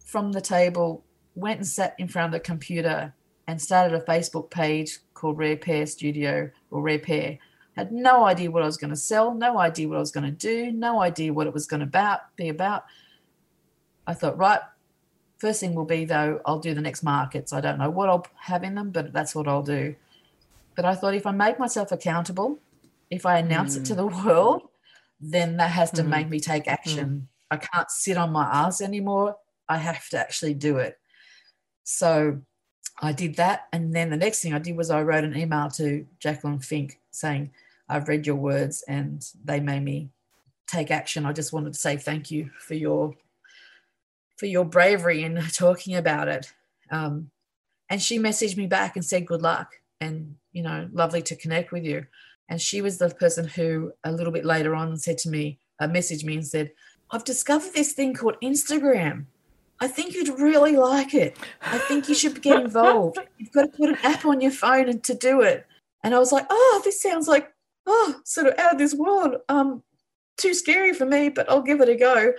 [0.06, 1.04] from the table
[1.36, 3.13] went and sat in front of the computer
[3.48, 7.39] and started a Facebook page called Rare Pear Studio or Rare Pear.
[7.80, 10.26] Had no idea what I was going to sell, no idea what I was going
[10.26, 12.84] to do, no idea what it was going to about be about.
[14.06, 14.60] I thought, right,
[15.38, 17.54] first thing will be though, I'll do the next markets.
[17.54, 19.96] I don't know what I'll have in them, but that's what I'll do.
[20.76, 22.60] But I thought if I make myself accountable,
[23.10, 23.80] if I announce mm.
[23.80, 24.63] it to the world,
[25.22, 26.10] then that has to mm.
[26.10, 27.10] make me take action.
[27.10, 27.24] Mm.
[27.50, 29.38] I can't sit on my ass anymore.
[29.70, 31.00] I have to actually do it.
[31.86, 32.42] So
[33.02, 33.68] I did that.
[33.72, 37.00] And then the next thing I did was I wrote an email to Jacqueline Fink
[37.12, 37.52] saying,
[37.89, 40.10] I've read your words and they made me
[40.67, 41.25] take action.
[41.25, 43.15] I just wanted to say thank you for your
[44.38, 46.54] for your bravery in talking about it.
[46.91, 47.32] Um,
[47.89, 49.73] and she messaged me back and said, Good luck.
[49.99, 52.06] And, you know, lovely to connect with you.
[52.47, 55.88] And she was the person who a little bit later on said to me, uh,
[55.88, 56.71] messaged me and said,
[57.12, 59.25] I've discovered this thing called Instagram.
[59.82, 61.38] I think you'd really like it.
[61.62, 63.17] I think you should get involved.
[63.38, 65.65] You've got to put an app on your phone and to do it.
[66.04, 67.52] And I was like, oh, this sounds like,
[67.89, 69.36] oh, sort of out of this world.
[69.49, 69.84] Um,
[70.38, 72.34] too scary for me, but I'll give it a go.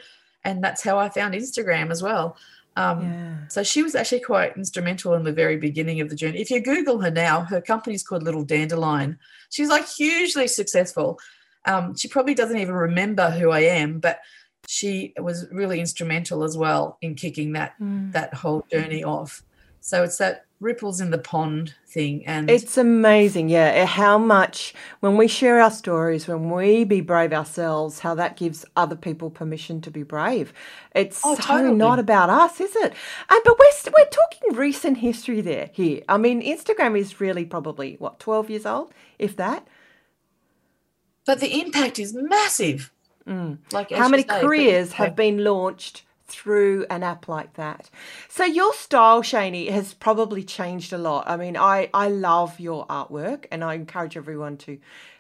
[0.45, 2.37] And that's how I found Instagram as well.
[2.77, 3.37] Um, yeah.
[3.49, 6.41] So she was actually quite instrumental in the very beginning of the journey.
[6.41, 9.19] If you Google her now, her company's called Little Dandelion.
[9.51, 11.19] She's like hugely successful.
[11.67, 14.21] Um, she probably doesn't even remember who I am, but
[14.67, 18.13] she was really instrumental as well in kicking that mm.
[18.13, 19.43] that whole journey off.
[19.81, 25.17] So it's that ripples in the pond thing and it's amazing yeah how much when
[25.17, 29.81] we share our stories when we be brave ourselves how that gives other people permission
[29.81, 30.53] to be brave.
[30.95, 31.75] It's oh, so totally.
[31.75, 32.93] not about us is it?
[33.31, 36.03] And but we're we're talking recent history there here.
[36.09, 39.67] I mean instagram is really probably what 12 years old if that?
[41.25, 42.93] But the impact is massive.
[43.27, 43.59] Mm.
[43.71, 47.91] like how many say, careers have been launched through an app like that.
[48.29, 51.29] So your style, Shani, has probably changed a lot.
[51.29, 54.79] I mean, I, I love your artwork and I encourage everyone to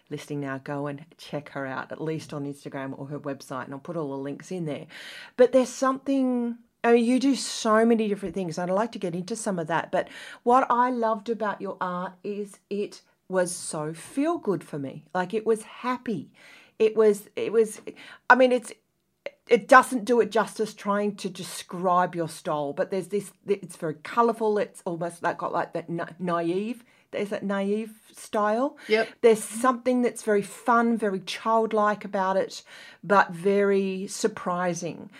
[0.09, 3.75] listening now go and check her out at least on Instagram or her website and
[3.75, 4.87] I'll put all the links in there.
[5.37, 8.59] But there's something I mean, you do so many different things.
[8.59, 9.93] I'd like to get into some of that.
[9.93, 10.09] But
[10.45, 15.05] what I loved about your art is it was so feel good for me.
[15.15, 16.31] Like it was happy.
[16.79, 17.83] It was, it was,
[18.31, 18.73] I mean, it's,
[19.51, 23.97] it doesn't do it justice trying to describe your style, but there's this, it's very
[24.05, 24.57] colourful.
[24.59, 28.79] It's almost like got like that naive, there's that naive style.
[28.87, 29.09] Yep.
[29.23, 32.63] There's something that's very fun, very childlike about it,
[33.03, 35.11] but very surprising.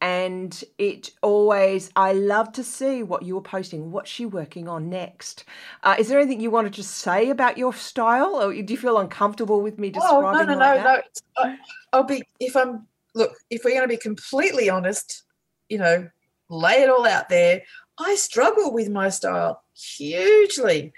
[0.00, 3.90] And it always, I love to see what you're posting.
[3.90, 5.44] What's she working on next?
[5.82, 8.96] Uh, is there anything you wanted to say about your style, or do you feel
[8.96, 10.40] uncomfortable with me describing?
[10.40, 11.56] Oh no, no, like no, no.
[11.92, 15.24] I'll be if I'm look, if we're going to be completely honest,
[15.68, 16.08] you know,
[16.48, 17.62] lay it all out there.
[17.98, 20.92] I struggle with my style hugely.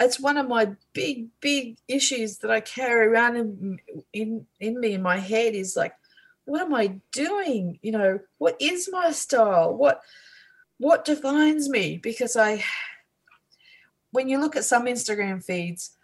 [0.00, 3.78] It's one of my big, big issues that I carry around in,
[4.12, 5.94] in, in me in my head is like,
[6.44, 7.78] what am I doing?
[7.82, 9.74] You know, what is my style?
[9.74, 10.02] What
[10.78, 11.98] what defines me?
[11.98, 12.64] Because I
[14.10, 15.96] when you look at some Instagram feeds,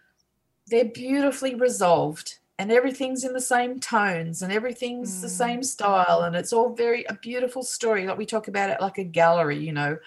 [0.67, 5.21] they're beautifully resolved and everything's in the same tones and everything's mm.
[5.21, 8.81] the same style and it's all very a beautiful story like we talk about it
[8.81, 9.97] like a gallery you know?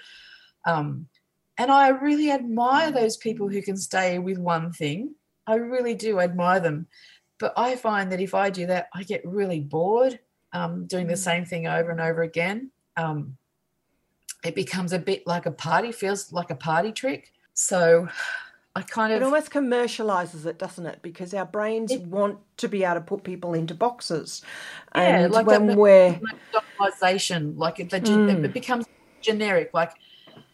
[0.65, 1.09] Um,
[1.59, 5.15] and i really admire those people who can stay with one thing.
[5.47, 6.87] I really do admire them.
[7.41, 10.21] But i find that if i do that i get really bored
[10.53, 11.19] um, doing the mm.
[11.19, 12.71] same thing over and over again.
[12.97, 13.39] Um,
[14.45, 17.33] it becomes a bit like a party feels like a party trick.
[17.55, 18.09] So
[18.75, 21.01] I kind of it almost commercializes it, doesn't it?
[21.03, 24.43] Because our brains it, want to be able to put people into boxes,
[24.95, 26.19] yeah, and like when the, we're
[26.81, 28.45] normalization, like it, mm.
[28.45, 28.87] it becomes
[29.21, 29.71] generic.
[29.75, 29.93] Like,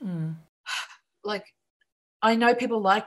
[0.05, 0.35] mm.
[1.25, 1.45] like
[2.21, 3.07] I know people like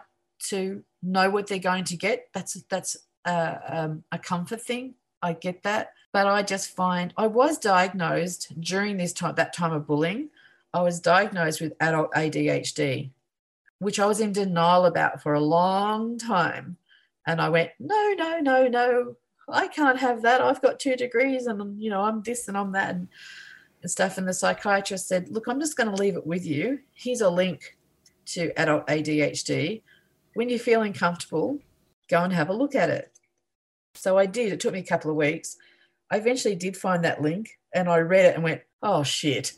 [0.50, 2.28] to know what they're going to get.
[2.34, 2.96] That's that's
[3.26, 4.96] a, um, a comfort thing.
[5.22, 9.74] I get that, but I just find I was diagnosed during this time that time
[9.74, 10.30] of bullying.
[10.74, 13.10] I was diagnosed with adult ADHD
[13.82, 16.78] which I was in denial about for a long time.
[17.26, 19.16] And I went, no, no, no, no,
[19.50, 20.40] I can't have that.
[20.40, 23.08] I've got two degrees and, you know, I'm this and I'm that and,
[23.82, 24.20] and stuff.
[24.20, 26.80] And the psychiatrist said, look, I'm just going to leave it with you.
[26.94, 27.76] Here's a link
[28.28, 29.82] to adult ADHD.
[30.36, 31.58] When you're feeling comfortable,
[32.08, 33.18] go and have a look at it.
[33.96, 34.54] So I did.
[34.54, 35.58] It took me a couple of weeks.
[36.12, 39.54] I eventually did find that link and I read it and went, oh, shit.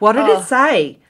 [0.00, 0.38] What did oh.
[0.38, 1.00] it say?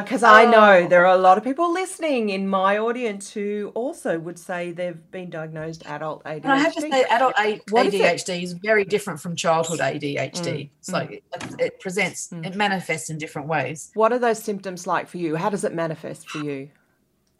[0.00, 0.88] Because uh, I know oh.
[0.88, 5.10] there are a lot of people listening in my audience who also would say they've
[5.10, 6.44] been diagnosed adult ADHD.
[6.44, 10.18] And I have to say, adult ADHD is very different from childhood ADHD.
[10.18, 10.70] Mm.
[10.78, 11.10] It's mm.
[11.10, 11.24] it,
[11.58, 12.44] it presents, mm.
[12.46, 13.90] it manifests in different ways.
[13.94, 15.36] What are those symptoms like for you?
[15.36, 16.70] How does it manifest for you?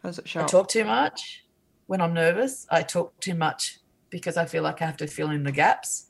[0.02, 0.42] How does it show?
[0.42, 1.44] I talk too much
[1.86, 2.66] when I'm nervous.
[2.70, 3.78] I talk too much
[4.10, 6.06] because I feel like I have to fill in the gaps.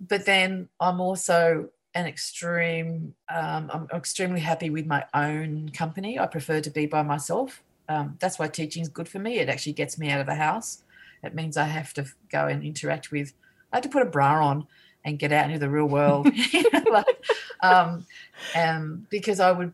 [0.00, 6.18] But then I'm also an extreme, um, I'm extremely happy with my own company.
[6.18, 7.62] I prefer to be by myself.
[7.88, 9.38] Um, that's why teaching is good for me.
[9.38, 10.82] It actually gets me out of the house.
[11.22, 13.32] It means I have to go and interact with,
[13.72, 14.66] I have to put a bra on
[15.04, 16.28] and get out into the real world.
[16.90, 17.24] like,
[17.62, 18.06] um,
[18.54, 19.72] and because I would,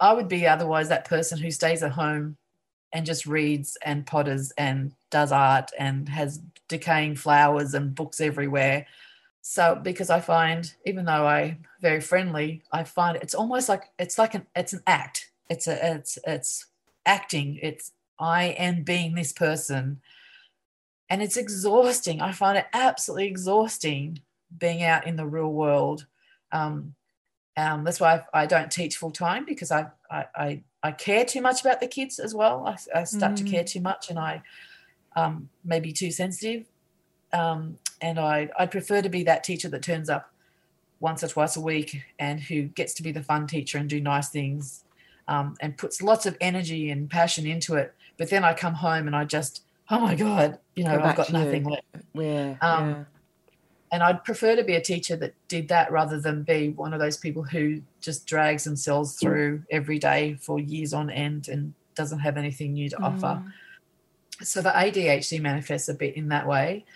[0.00, 2.36] I would be otherwise that person who stays at home
[2.92, 8.86] and just reads and potters and does art and has decaying flowers and books everywhere.
[9.42, 14.16] So because I find even though I very friendly, I find it's almost like it's
[14.16, 15.30] like an it's an act.
[15.50, 16.66] It's a it's it's
[17.04, 17.58] acting.
[17.60, 20.00] It's I am being this person.
[21.10, 22.22] And it's exhausting.
[22.22, 24.20] I find it absolutely exhausting
[24.56, 26.06] being out in the real world.
[26.52, 26.94] Um,
[27.56, 31.24] um, that's why I, I don't teach full time because I, I, I I care
[31.24, 32.66] too much about the kids as well.
[32.66, 33.36] I, I start mm.
[33.38, 33.70] to care mm.
[33.70, 34.42] too much, and I
[35.16, 36.66] um, maybe too sensitive.
[37.32, 40.32] Um, and I I prefer to be that teacher that turns up
[41.00, 44.00] once or twice a week and who gets to be the fun teacher and do
[44.00, 44.84] nice things
[45.28, 47.94] um, and puts lots of energy and passion into it.
[48.18, 51.32] But then I come home and I just oh my god, you know, I've got
[51.32, 51.84] nothing left.
[52.14, 53.04] Yeah, um, yeah
[53.92, 56.98] and I'd prefer to be a teacher that did that rather than be one of
[56.98, 62.20] those people who just drags themselves through every day for years on end and doesn't
[62.20, 63.04] have anything new to mm.
[63.04, 63.42] offer.
[64.40, 66.86] So the ADHD manifests a bit in that way.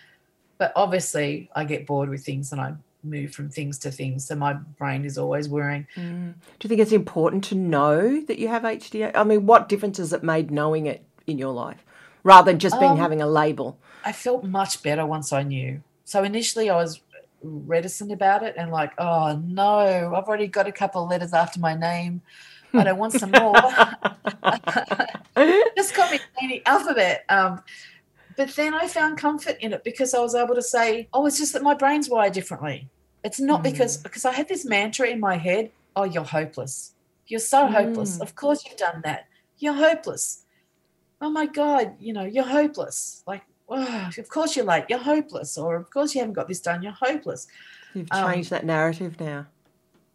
[0.59, 4.27] But obviously, I get bored with things and I move from things to things.
[4.27, 5.87] So my brain is always worrying.
[5.97, 6.35] Mm.
[6.59, 9.11] Do you think it's important to know that you have ADHD?
[9.15, 11.85] I mean, what difference has it made knowing it in your life
[12.25, 13.79] rather than just being um, having a label?
[14.05, 15.83] I felt much better once I knew.
[16.05, 17.01] So initially I was
[17.43, 21.61] reticent about it and like, oh no, I've already got a couple of letters after
[21.61, 22.23] my name.
[22.75, 23.55] I don't want some more.
[25.77, 27.25] Just call me the alphabet.
[27.29, 27.63] Um,
[28.37, 31.39] but then I found comfort in it because I was able to say, oh, it's
[31.39, 32.89] just that my brain's wired differently.
[33.25, 33.65] It's not mm.
[33.65, 36.93] because because I had this mantra in my head, oh, you're hopeless.
[37.27, 38.19] You're so hopeless.
[38.19, 38.23] Mm.
[38.23, 39.27] Of course you've done that.
[39.59, 40.45] You're hopeless.
[41.21, 43.23] Oh my God, you know, you're hopeless.
[43.27, 46.61] Like, oh, of course you're late, you're hopeless, or of course you haven't got this
[46.61, 47.47] done, you're hopeless.
[47.95, 49.47] You've um, changed um, that narrative now.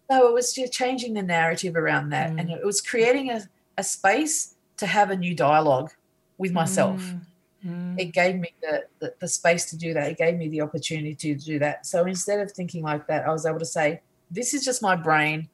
[0.09, 2.39] No, it was just changing the narrative around that, mm.
[2.39, 3.41] and it was creating a,
[3.77, 5.91] a space to have a new dialogue
[6.37, 7.01] with myself.
[7.01, 7.21] Mm.
[7.65, 7.99] Mm.
[7.99, 10.09] It gave me the, the, the space to do that.
[10.11, 11.85] It gave me the opportunity to do that.
[11.85, 14.01] So instead of thinking like that, I was able to say,
[14.31, 15.47] "This is just my brain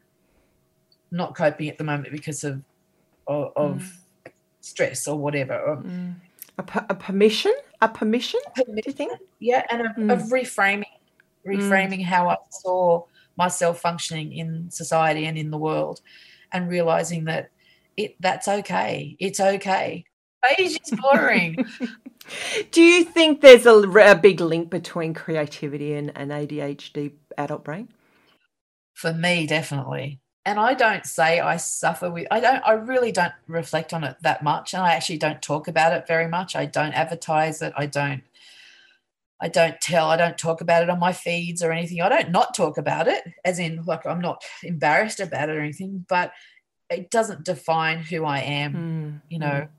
[1.11, 2.61] not coping at the moment because of
[3.27, 3.77] of, of
[4.25, 4.31] mm.
[4.61, 6.15] stress or whatever." Or, mm.
[6.57, 9.11] a, a permission a permission, permission do you think?
[9.39, 10.13] Yeah, and of, mm.
[10.13, 10.85] of reframing,
[11.45, 12.05] reframing mm.
[12.05, 13.03] how I saw
[13.37, 16.01] myself functioning in society and in the world,
[16.51, 17.49] and realizing that
[17.95, 19.15] it that's okay.
[19.19, 20.05] It's okay.
[20.57, 21.65] Age is boring.
[22.71, 27.89] do you think there's a, a big link between creativity and an ADHD adult brain?
[28.93, 33.33] For me, definitely and I don't say I suffer with I don't I really don't
[33.47, 36.55] reflect on it that much and I actually don't talk about it very much.
[36.55, 37.73] I don't advertise it.
[37.75, 38.23] I don't
[39.39, 42.01] I don't tell, I don't talk about it on my feeds or anything.
[42.01, 45.61] I don't not talk about it, as in like I'm not embarrassed about it or
[45.61, 46.31] anything, but
[46.89, 48.73] it doesn't define who I am.
[48.73, 49.21] Mm.
[49.29, 49.69] You know, mm.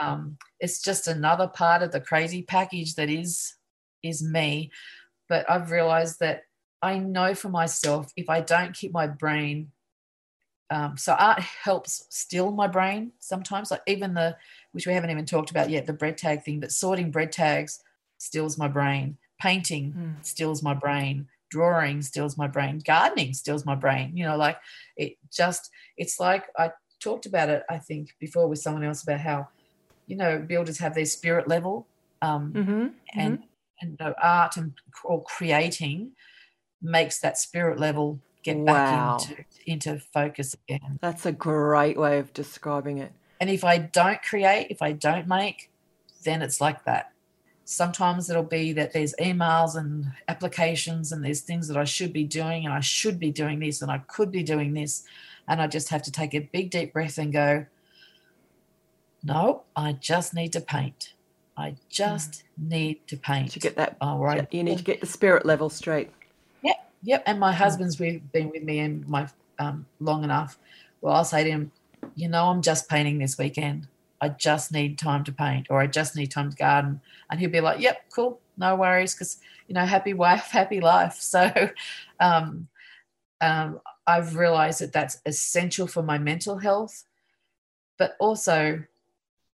[0.00, 3.54] Um, it's just another part of the crazy package that is
[4.02, 4.70] is me.
[5.28, 6.42] But I've realized that
[6.82, 9.70] I know for myself if I don't keep my brain
[10.72, 14.36] um, so art helps still my brain sometimes like even the
[14.72, 17.82] which we haven't even talked about yet the bread tag thing but sorting bread tags
[18.16, 20.24] stills my brain painting mm.
[20.24, 24.56] stills my brain drawing stills my brain gardening stills my brain you know like
[24.96, 25.68] it just
[25.98, 26.70] it's like i
[27.02, 29.46] talked about it i think before with someone else about how
[30.06, 31.86] you know builders have their spirit level
[32.22, 32.86] um, mm-hmm.
[33.14, 33.44] and mm-hmm.
[33.80, 34.72] and you know, art and
[35.04, 36.12] or creating
[36.80, 39.18] makes that spirit level get wow.
[39.18, 40.98] back into into focus again.
[41.00, 43.12] That's a great way of describing it.
[43.40, 45.70] And if I don't create, if I don't make,
[46.24, 47.12] then it's like that.
[47.64, 52.24] Sometimes it'll be that there's emails and applications and there's things that I should be
[52.24, 55.04] doing and I should be doing this and I could be doing this.
[55.48, 57.66] And I just have to take a big deep breath and go,
[59.24, 61.14] no, I just need to paint.
[61.56, 62.70] I just mm.
[62.70, 63.52] need to paint.
[63.52, 64.46] To get that, all right.
[64.52, 66.10] You need to get the spirit level straight.
[66.62, 67.22] Yep, yep.
[67.26, 70.58] and my husband's with, been with me and my um, long enough.
[71.00, 71.72] Well, I'll say to him,
[72.14, 73.86] you know, I'm just painting this weekend.
[74.20, 77.00] I just need time to paint or I just need time to garden.
[77.30, 79.14] And he'll be like, yep, cool, no worries.
[79.14, 81.14] Because, you know, happy wife, happy life.
[81.14, 81.70] So
[82.20, 82.68] um,
[83.40, 87.04] um, I've realized that that's essential for my mental health,
[87.98, 88.84] but also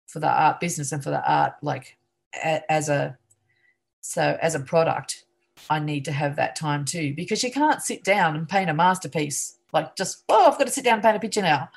[0.07, 1.97] for the art business and for the art, like
[2.43, 3.17] a, as a,
[4.01, 5.25] so as a product,
[5.69, 8.73] I need to have that time too, because you can't sit down and paint a
[8.73, 9.57] masterpiece.
[9.73, 11.69] Like just, oh, I've got to sit down and paint a picture now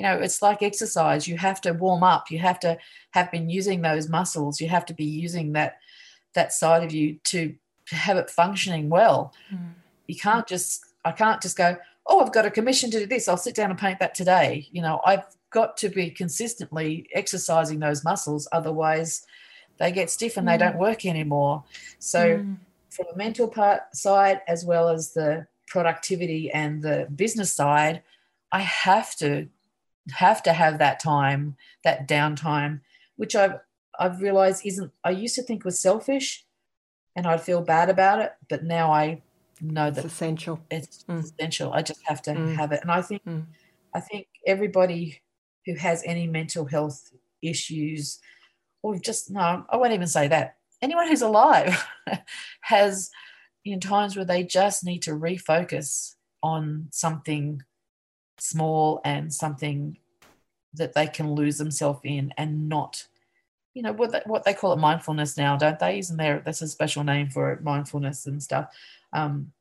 [0.00, 2.78] you know it's like exercise you have to warm up you have to
[3.10, 5.76] have been using those muscles you have to be using that
[6.32, 7.54] that side of you to,
[7.84, 9.58] to have it functioning well mm.
[10.06, 11.76] you can't just i can't just go
[12.06, 14.68] oh i've got a commission to do this i'll sit down and paint that today
[14.72, 19.26] you know i've got to be consistently exercising those muscles otherwise
[19.78, 20.52] they get stiff and mm.
[20.52, 21.64] they don't work anymore
[21.98, 22.56] so mm.
[22.90, 28.02] from a mental part side as well as the productivity and the business side
[28.52, 29.48] i have to
[30.12, 32.80] have to have that time, that downtime,
[33.16, 33.60] which I've
[33.98, 36.44] I've realized isn't I used to think was selfish
[37.16, 39.22] and I'd feel bad about it, but now I
[39.60, 40.60] know that it's essential.
[40.70, 41.22] It's mm.
[41.22, 41.72] essential.
[41.72, 42.56] I just have to mm.
[42.56, 42.80] have it.
[42.82, 43.44] And I think mm.
[43.94, 45.20] I think everybody
[45.66, 48.18] who has any mental health issues
[48.82, 50.56] or just no, I won't even say that.
[50.82, 51.86] Anyone who's alive
[52.62, 53.10] has
[53.64, 57.62] in times where they just need to refocus on something
[58.38, 59.98] small and something
[60.72, 63.06] that they can lose themselves in and not
[63.74, 65.98] you know what they, what they call it mindfulness now don't they?
[65.98, 68.74] Isn't there that's a special name for it mindfulness and stuff.
[69.12, 69.52] Um,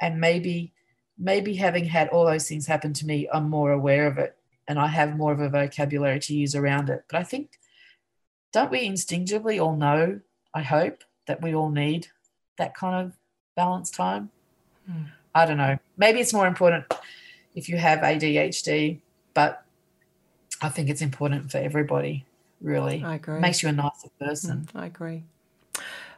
[0.00, 0.72] and maybe
[1.18, 4.36] maybe having had all those things happen to me i'm more aware of it
[4.66, 7.04] and i have more of a vocabulary to use around it.
[7.08, 7.58] But i think
[8.52, 10.20] don't we instinctively all know
[10.52, 12.08] i hope that we all need
[12.58, 13.12] that kind of
[13.56, 14.30] balance time?
[14.90, 15.06] Mm.
[15.34, 15.78] i don't know.
[15.96, 16.84] Maybe it's more important
[17.54, 19.00] if you have ADHD,
[19.32, 19.64] but
[20.60, 22.26] I think it's important for everybody,
[22.60, 23.02] really.
[23.04, 23.40] I agree.
[23.40, 24.68] Makes you a nicer person.
[24.72, 25.24] Mm, I agree.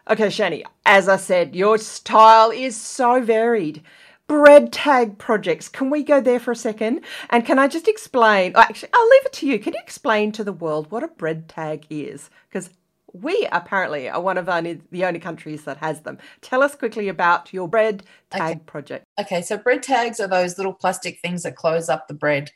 [0.09, 3.83] Okay, Shani, as I said, your style is so varied.
[4.29, 5.69] Bread tag projects.
[5.69, 7.01] Can we go there for a second?
[7.31, 8.53] And can I just explain?
[8.57, 9.59] Actually, I'll leave it to you.
[9.59, 12.31] Can you explain to the world what a bread tag is?
[12.49, 12.71] Because
[13.13, 16.19] we apparently are one of only, the only countries that has them.
[16.41, 18.61] Tell us quickly about your bread tag okay.
[18.67, 19.05] project.
[19.21, 22.51] Okay, so bread tags are those little plastic things that close up the bread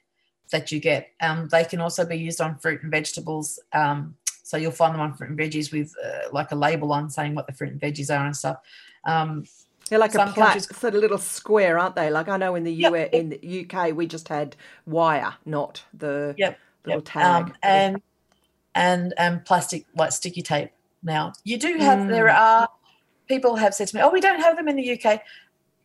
[0.51, 1.13] that you get.
[1.21, 3.59] Um, they can also be used on fruit and vegetables.
[3.73, 7.09] Um, so you'll find them on fruit and veggies with uh, like a label on
[7.09, 8.59] saying what the fruit and veggies are and stuff.
[9.05, 9.45] Um,
[9.89, 12.11] they're like a plat, sort of little square, aren't they?
[12.11, 12.93] Like I know in the yep.
[12.93, 14.55] US, in the UK, we just had
[14.87, 16.59] wire, not the yep.
[16.85, 17.07] little yep.
[17.07, 17.45] tag.
[17.45, 18.03] Um, and
[18.77, 20.71] and and plastic like sticky tape.
[21.03, 22.09] Now you do have mm.
[22.09, 22.69] there are
[23.27, 25.23] people have said to me, "Oh, we don't have them in the UK."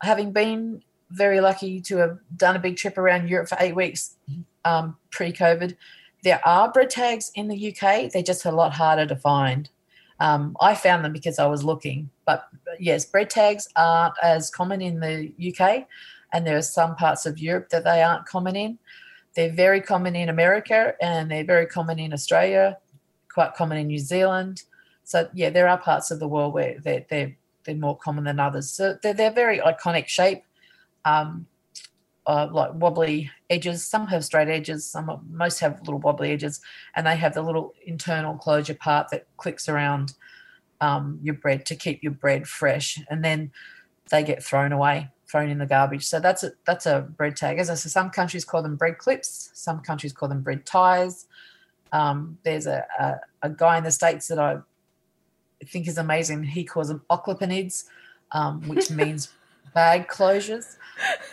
[0.02, 4.16] Having been very lucky to have done a big trip around Europe for eight weeks
[4.66, 5.76] um, pre-COVID,
[6.24, 8.12] there are bread tags in the UK.
[8.12, 9.70] They're just a lot harder to find.
[10.20, 12.48] Um, I found them because I was looking, but
[12.80, 15.88] yes, bread tags aren't as common in the UK,
[16.34, 18.80] and there are some parts of Europe that they aren't common in.
[19.36, 22.78] They're very common in America and they're very common in Australia,
[23.32, 24.64] quite common in New Zealand.
[25.04, 28.40] So yeah, there are parts of the world where they're they're, they're more common than
[28.40, 28.72] others.
[28.72, 30.44] So they're, they're very iconic shape,
[31.04, 31.46] um,
[32.28, 33.86] uh, like wobbly edges.
[33.88, 34.86] Some have straight edges.
[34.86, 36.62] Some most have little wobbly edges,
[36.96, 40.14] and they have the little internal closure part that clicks around
[40.82, 43.52] um, your bread to keep your bread fresh, and then
[44.10, 46.06] they get thrown away thrown in the garbage.
[46.06, 47.60] So that's a that's a bread tag.
[47.60, 51.26] As I said, some countries call them bread clips, some countries call them bread ties.
[51.92, 54.58] Um, there's a, a, a guy in the states that I
[55.66, 56.44] think is amazing.
[56.44, 57.86] He calls them occlupanids,
[58.32, 59.30] um, which means
[59.76, 60.78] bag closures.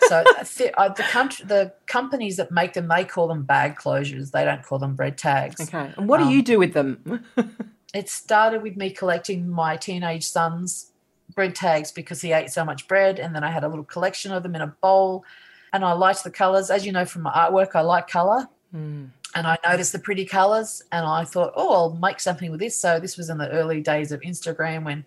[0.08, 4.32] So the country, the companies that make them, they call them bag closures.
[4.32, 5.60] They don't call them bread tags.
[5.60, 5.92] Okay.
[5.96, 7.24] And what do um, you do with them?
[7.94, 10.92] it started with me collecting my teenage son's
[11.34, 13.18] bread tags because he ate so much bread.
[13.18, 15.24] And then I had a little collection of them in a bowl.
[15.72, 16.68] And I liked the colors.
[16.68, 18.48] As you know from my artwork, I like color.
[18.74, 19.08] Mm.
[19.34, 22.78] And I noticed the pretty colors and I thought, oh, I'll make something with this.
[22.78, 25.06] So this was in the early days of Instagram when,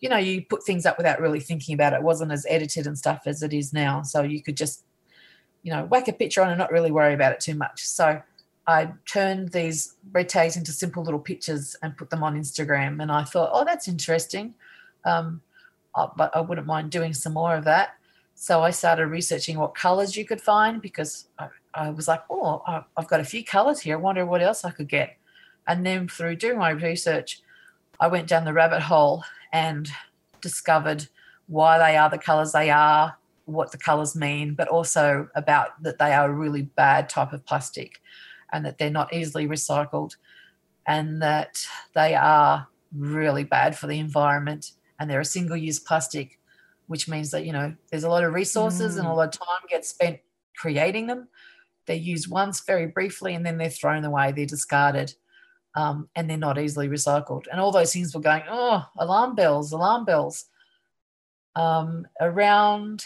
[0.00, 1.96] you know, you put things up without really thinking about it.
[1.96, 4.02] It wasn't as edited and stuff as it is now.
[4.02, 4.84] So you could just,
[5.62, 7.82] you know, whack a picture on and not really worry about it too much.
[7.82, 8.20] So
[8.66, 13.00] I turned these bread tags into simple little pictures and put them on Instagram.
[13.02, 14.54] And I thought, oh, that's interesting.
[15.04, 15.40] Um,
[15.94, 17.94] but I wouldn't mind doing some more of that.
[18.34, 22.62] So I started researching what colors you could find because I, I was like, oh,
[22.96, 23.96] I've got a few colors here.
[23.96, 25.16] I wonder what else I could get.
[25.66, 27.42] And then through doing my research,
[28.00, 29.22] I went down the rabbit hole
[29.54, 29.88] and
[30.42, 31.06] discovered
[31.46, 35.98] why they are the colors they are, what the colors mean, but also about that
[35.98, 38.02] they are a really bad type of plastic.
[38.52, 40.16] and that they're not easily recycled
[40.86, 46.38] and that they are really bad for the environment and they're a single use plastic
[46.86, 48.98] which means that you know there's a lot of resources mm.
[48.98, 49.16] and a mm.
[49.16, 50.20] lot of time gets spent
[50.56, 51.26] creating them
[51.86, 55.14] they're used once very briefly and then they're thrown away they're discarded
[55.74, 57.46] um, and they're not easily recycled.
[57.50, 60.46] And all those things were going oh alarm bells alarm bells.
[61.56, 63.04] Um, around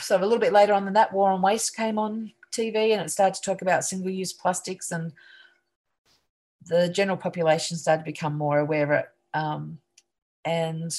[0.00, 3.00] so a little bit later on than that war on waste came on tv and
[3.00, 5.12] it started to talk about single use plastics and
[6.66, 9.06] the general population started to become more aware of it.
[9.34, 9.78] Um,
[10.44, 10.92] and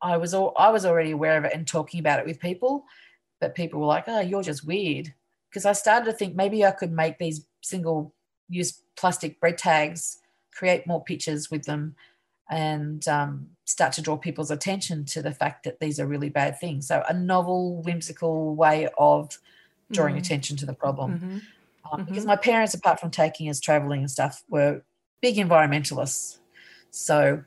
[0.00, 2.84] I was all, I was already aware of it and talking about it with people,
[3.40, 5.12] but people were like, "Oh, you're just weird."
[5.48, 8.14] Because I started to think maybe I could make these single
[8.48, 10.18] use plastic bread tags,
[10.52, 11.94] create more pictures with them,
[12.50, 16.58] and um, start to draw people's attention to the fact that these are really bad
[16.58, 16.88] things.
[16.88, 19.38] So a novel, whimsical way of
[19.92, 20.20] drawing mm-hmm.
[20.20, 21.12] attention to the problem.
[21.12, 21.26] Mm-hmm.
[21.26, 21.40] Um,
[21.92, 22.04] mm-hmm.
[22.04, 24.82] Because my parents, apart from taking us traveling and stuff, were
[25.20, 26.38] big environmentalists.
[26.90, 27.44] So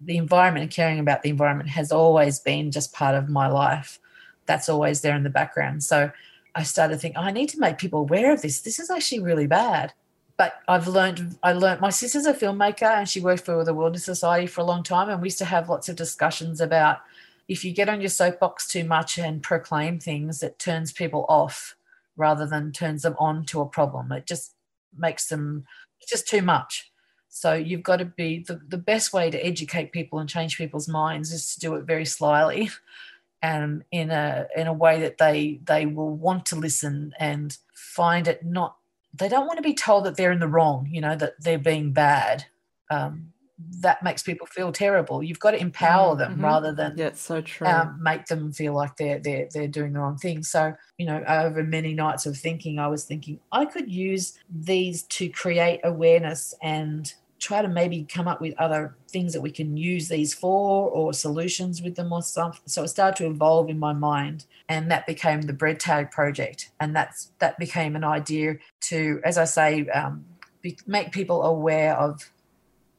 [0.00, 3.98] the environment and caring about the environment has always been just part of my life.
[4.46, 5.82] That's always there in the background.
[5.82, 6.10] So
[6.54, 8.60] I started thinking, oh, I need to make people aware of this.
[8.60, 9.94] This is actually really bad.
[10.42, 14.04] But I've learned, I learned, my sister's a filmmaker and she worked for the Wilderness
[14.04, 15.08] Society for a long time.
[15.08, 16.98] And we used to have lots of discussions about
[17.46, 21.76] if you get on your soapbox too much and proclaim things, it turns people off
[22.16, 24.10] rather than turns them on to a problem.
[24.10, 24.54] It just
[24.98, 25.64] makes them,
[26.08, 26.90] just too much.
[27.28, 30.88] So you've got to be the, the best way to educate people and change people's
[30.88, 32.68] minds is to do it very slyly
[33.42, 38.26] and in a in a way that they they will want to listen and find
[38.26, 38.76] it not
[39.14, 41.58] they don't want to be told that they're in the wrong, you know, that they're
[41.58, 42.46] being bad.
[42.90, 43.32] Um,
[43.80, 45.22] that makes people feel terrible.
[45.22, 46.44] You've got to empower them mm-hmm.
[46.44, 47.66] rather than yeah, so true.
[47.66, 50.42] Um, make them feel like they're they're they're doing the wrong thing.
[50.42, 55.04] So you know, over many nights of thinking, I was thinking I could use these
[55.04, 57.12] to create awareness and
[57.42, 61.12] try to maybe come up with other things that we can use these for or
[61.12, 62.62] solutions with them or something.
[62.66, 66.70] So it started to evolve in my mind and that became the bread tag project.
[66.78, 70.24] And that's that became an idea to, as I say, um,
[70.62, 72.30] be, make people aware of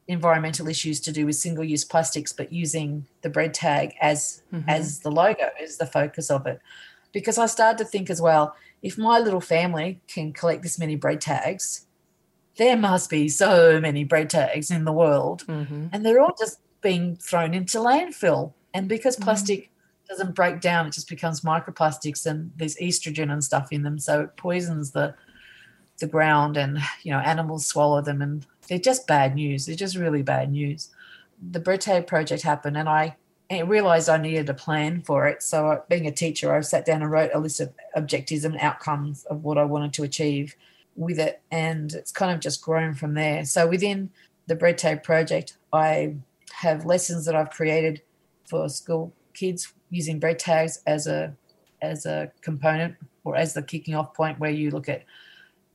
[0.10, 4.70] environmental issues to do with single-use plastics, but using the bread tag as mm-hmm.
[4.70, 6.60] as the logo is the focus of it.
[7.14, 10.98] Because I started to think as well, if my little family can collect this many
[10.98, 11.88] bread tags,
[12.58, 15.88] there must be so many bread tags in the world, mm-hmm.
[15.91, 18.54] and they're all just being thrown into landfill.
[18.74, 19.24] And because mm-hmm.
[19.24, 20.06] plastic mm-hmm.
[20.10, 24.22] doesn't break down, it just becomes microplastics, and there's estrogen and stuff in them, so
[24.22, 25.16] it poisons the
[25.99, 29.66] the ground, and you know animals swallow them, and they're just bad news.
[29.66, 30.89] They're just really bad news.
[31.51, 33.16] The bread tag project happened, and I
[33.51, 35.43] I realized I needed a plan for it.
[35.43, 39.26] So, being a teacher, I sat down and wrote a list of objectives and outcomes
[39.26, 40.56] of what I wanted to achieve
[40.96, 43.46] with it and it's kind of just grown from there.
[43.46, 44.10] So within
[44.48, 46.16] the Bread Tag project, I
[46.52, 48.02] have lessons that I've created
[48.46, 51.36] for school kids using bread tags as a
[51.82, 55.04] as a component or as the kicking off point where you look at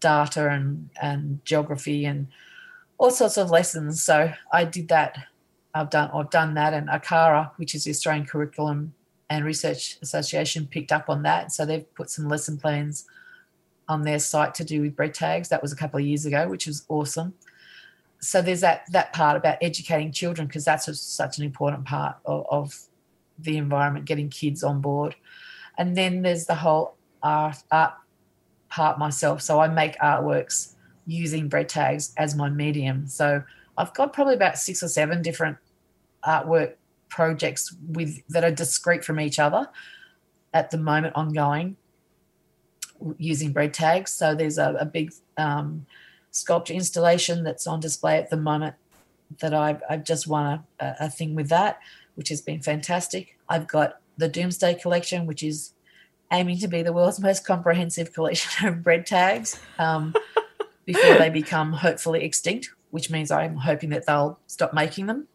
[0.01, 2.29] data and and geography and
[2.99, 4.03] all sorts of lessons.
[4.03, 5.19] So I did that.
[5.75, 8.95] I've done I've done that and ACARA, which is the Australian Curriculum
[9.31, 11.53] and Research Association, picked up on that.
[11.53, 13.05] So they've put some lesson plans
[13.89, 15.49] on their site to do with bread tags.
[15.49, 17.35] That was a couple of years ago, which was awesome.
[18.21, 22.17] So there's that that part about educating children because that's a, such an important part
[22.25, 22.81] of, of,
[23.41, 25.15] the environment, getting kids on board.
[25.79, 27.95] And then there's the whole art art
[28.69, 29.43] part myself.
[29.43, 30.75] So I make artworks
[31.07, 33.07] using bread tags as my medium.
[33.07, 33.43] So
[33.77, 35.57] I've got probably about six or seven different
[36.27, 36.75] artwork
[37.09, 39.69] projects with that are discrete from each other
[40.53, 41.77] at the moment ongoing
[43.19, 44.13] using bread tags.
[44.13, 45.87] So there's a, a big um,
[46.31, 48.75] sculpture installation that's on display at the moment
[49.41, 51.81] that I've, I've just won a, a, thing with that,
[52.15, 53.37] which has been fantastic.
[53.49, 55.73] I've got the Doomsday collection, which is
[56.33, 60.15] aiming to be the world's most comprehensive collection of bread tags um,
[60.85, 65.29] before they become hopefully extinct, which means I'm hoping that they'll stop making them.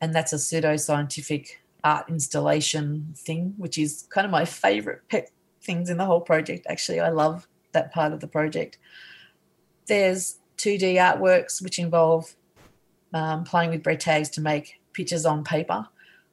[0.00, 5.30] And that's a pseudo scientific art installation thing, which is kind of my favorite pet
[5.62, 6.66] things in the whole project.
[6.68, 8.78] Actually, I love that part of the project.
[9.86, 12.34] There's 2D artworks which involve
[13.12, 15.86] um, playing with bread tags to make pictures on paper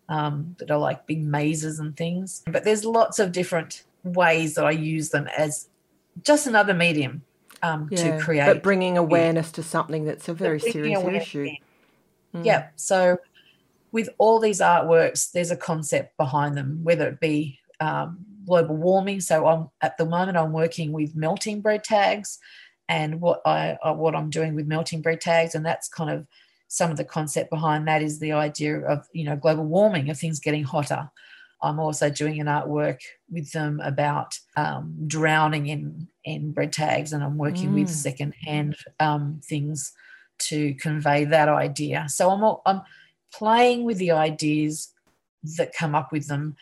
[0.10, 2.44] um, that are like big mazes and things.
[2.48, 5.70] But there's lots of different ways that I use them as
[6.24, 7.24] just another medium
[7.62, 8.46] um, yeah, to create.
[8.46, 11.50] But bringing awareness to something that's a very serious issue.
[12.34, 12.46] Mm.
[12.46, 12.68] Yeah.
[12.76, 13.18] So
[13.92, 19.22] with all these artworks, there's a concept behind them, whether it be um, global warming.
[19.22, 22.40] So I'm at the moment I'm working with melting bread tags
[22.90, 26.26] and what I uh, what I'm doing with melting bread tags, and that's kind of
[26.70, 30.18] some of the concept behind that is the idea of you know global warming of
[30.18, 31.10] things getting hotter.
[31.62, 33.00] I'm also doing an artwork
[33.32, 37.76] with them about um, drowning in in bread tags, and I'm working mm.
[37.76, 39.92] with secondhand um, things
[40.40, 42.06] to convey that idea.
[42.08, 42.82] So I'm I'm
[43.34, 44.94] playing with the ideas
[45.58, 46.56] that come up with them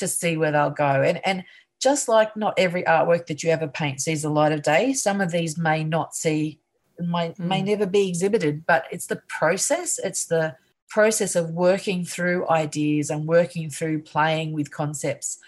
[0.00, 1.02] to see where they'll go.
[1.02, 1.44] And and
[1.80, 5.20] just like not every artwork that you ever paint sees the light of day, some
[5.20, 6.60] of these may not see
[6.98, 7.38] may, mm.
[7.38, 10.56] may never be exhibited, but it's the process, it's the
[10.88, 15.38] process of working through ideas and working through playing with concepts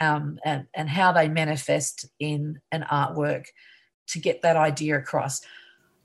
[0.00, 3.46] um, and, and how they manifest in an artwork
[4.08, 5.42] to get that idea across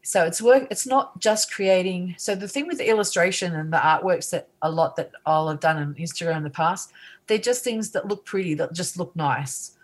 [0.03, 3.77] so it's work it's not just creating so the thing with the illustration and the
[3.77, 6.91] artworks that a lot that i'll have done on instagram in the past
[7.27, 9.77] they're just things that look pretty that just look nice.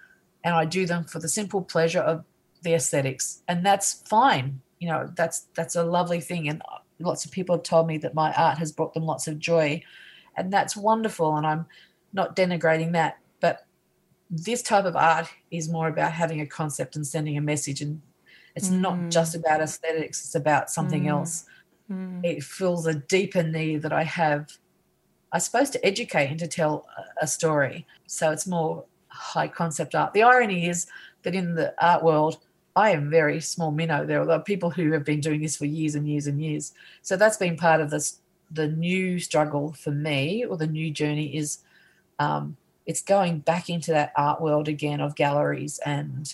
[0.43, 2.23] And i do them for the simple pleasure of
[2.63, 3.41] the aesthetics.
[3.47, 4.61] And that's fine.
[4.79, 6.49] You know that's that's a lovely thing.
[6.49, 6.61] And
[6.99, 9.83] lots of people have told me that my art has brought them lots of joy.
[10.35, 11.35] And that's wonderful.
[11.35, 11.65] And i'm
[12.13, 13.17] not denigrating that.
[13.39, 13.65] But
[14.29, 17.81] this type of art is more about having a concept and sending a message.
[17.81, 18.01] And
[18.55, 18.79] it's mm.
[18.79, 21.09] not just about aesthetics, it's about something mm.
[21.09, 21.45] else.
[21.91, 22.23] Mm.
[22.23, 24.57] It fills a deeper need that I have,
[25.31, 26.87] I suppose, to educate and to tell
[27.21, 27.85] a story.
[28.07, 30.13] So it's more high concept art.
[30.13, 30.87] The irony is
[31.23, 32.37] that in the art world,
[32.75, 34.05] I am very small minnow.
[34.05, 36.73] There are people who have been doing this for years and years and years.
[37.01, 38.19] So that's been part of this.
[38.51, 41.59] The new struggle for me, or the new journey, is
[42.17, 46.33] um, it's going back into that art world again of galleries and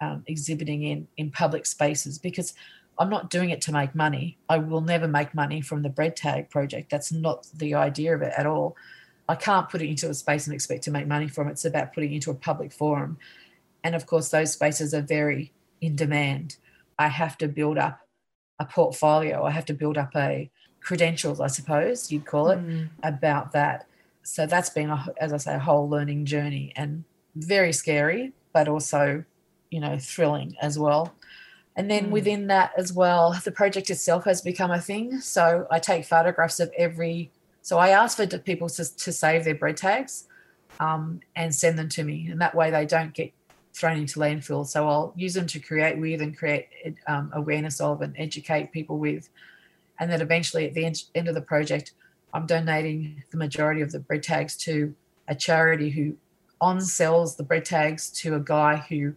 [0.00, 2.54] um, exhibiting in in public spaces because
[2.98, 4.38] I'm not doing it to make money.
[4.48, 6.90] I will never make money from the bread tag project.
[6.90, 8.76] That's not the idea of it at all.
[9.28, 11.52] I can't put it into a space and expect to make money from it.
[11.52, 13.18] It's about putting it into a public forum.
[13.82, 16.56] And of course, those spaces are very in demand.
[16.98, 18.00] I have to build up
[18.58, 19.44] a portfolio.
[19.44, 22.88] I have to build up a credentials, I suppose you'd call it, mm.
[23.02, 23.86] about that.
[24.22, 28.68] So that's been, a, as I say, a whole learning journey and very scary, but
[28.68, 29.24] also
[29.72, 31.12] you know thrilling as well
[31.76, 32.10] and then mm.
[32.10, 35.20] within that as well the project itself has become a thing.
[35.20, 37.30] So i take photographs of every
[37.62, 40.26] so i ask for people to, to save their bread tags
[40.80, 42.28] um, and send them to me.
[42.30, 43.32] And that way they don't get
[43.74, 46.68] thrown into landfill so i'll use them to create with and create
[47.06, 49.28] um, awareness of and educate people with.
[49.98, 51.92] And then eventually at the end, end of the project
[52.34, 54.94] i'm donating the majority of the bread tags to
[55.28, 56.16] a charity who
[56.60, 59.14] on sells the bread tags to a guy who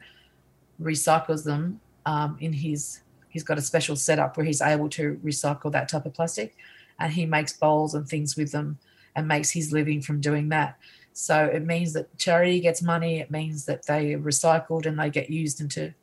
[0.81, 5.71] recycles them um, in his he's got a special setup where he's able to recycle
[5.71, 6.55] that type of plastic
[6.99, 8.77] and he makes bowls and things with them
[9.15, 10.77] and makes his living from doing that.
[11.11, 13.19] So it means that charity gets money.
[13.19, 15.93] It means that they are recycled and they get used into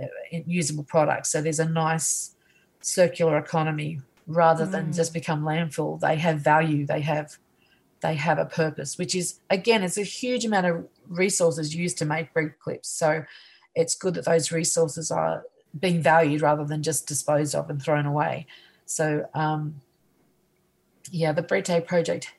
[0.00, 0.06] uh,
[0.46, 1.30] usable products.
[1.30, 2.34] So there's a nice
[2.80, 4.70] circular economy rather mm.
[4.70, 6.00] than just become landfill.
[6.00, 6.86] They have value.
[6.86, 7.38] They have
[8.00, 12.04] they have a purpose which is again it's a huge amount of resources used to
[12.04, 12.88] make bread clips.
[12.88, 13.24] So
[13.74, 15.44] it's good that those resources are
[15.78, 18.46] being valued rather than just disposed of and thrown away.
[18.86, 19.80] So, um,
[21.10, 22.32] yeah, the bread tag project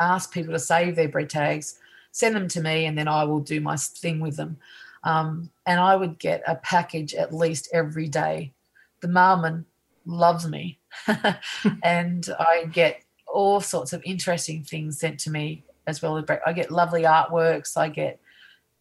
[0.00, 1.78] asks people to save their bread tags,
[2.12, 4.58] send them to me, and then I will do my thing with them.
[5.04, 8.52] Um, and I would get a package at least every day.
[9.00, 9.66] The mailman
[10.04, 10.78] loves me,
[11.82, 13.02] and I get
[13.32, 17.76] all sorts of interesting things sent to me as well as I get lovely artworks.
[17.76, 18.18] I get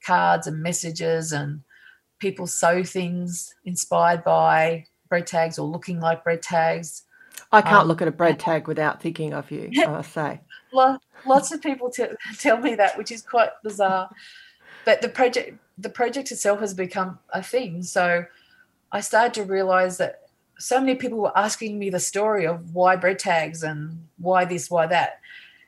[0.06, 1.62] cards and messages and
[2.20, 7.04] people sew things inspired by bread tags or looking like bread tags.
[7.52, 10.42] I can't um, look at a bread tag without thinking of you, I must say.
[11.26, 12.06] Lots of people t-
[12.38, 14.10] tell me that, which is quite bizarre.
[14.84, 17.82] But the project, the project itself has become a thing.
[17.84, 18.26] So
[18.92, 20.22] I started to realize that
[20.58, 24.70] so many people were asking me the story of why bread tags and why this,
[24.70, 25.20] why that.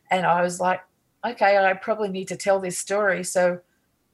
[0.10, 0.82] And I was like,
[1.26, 3.24] okay, I probably need to tell this story.
[3.24, 3.60] So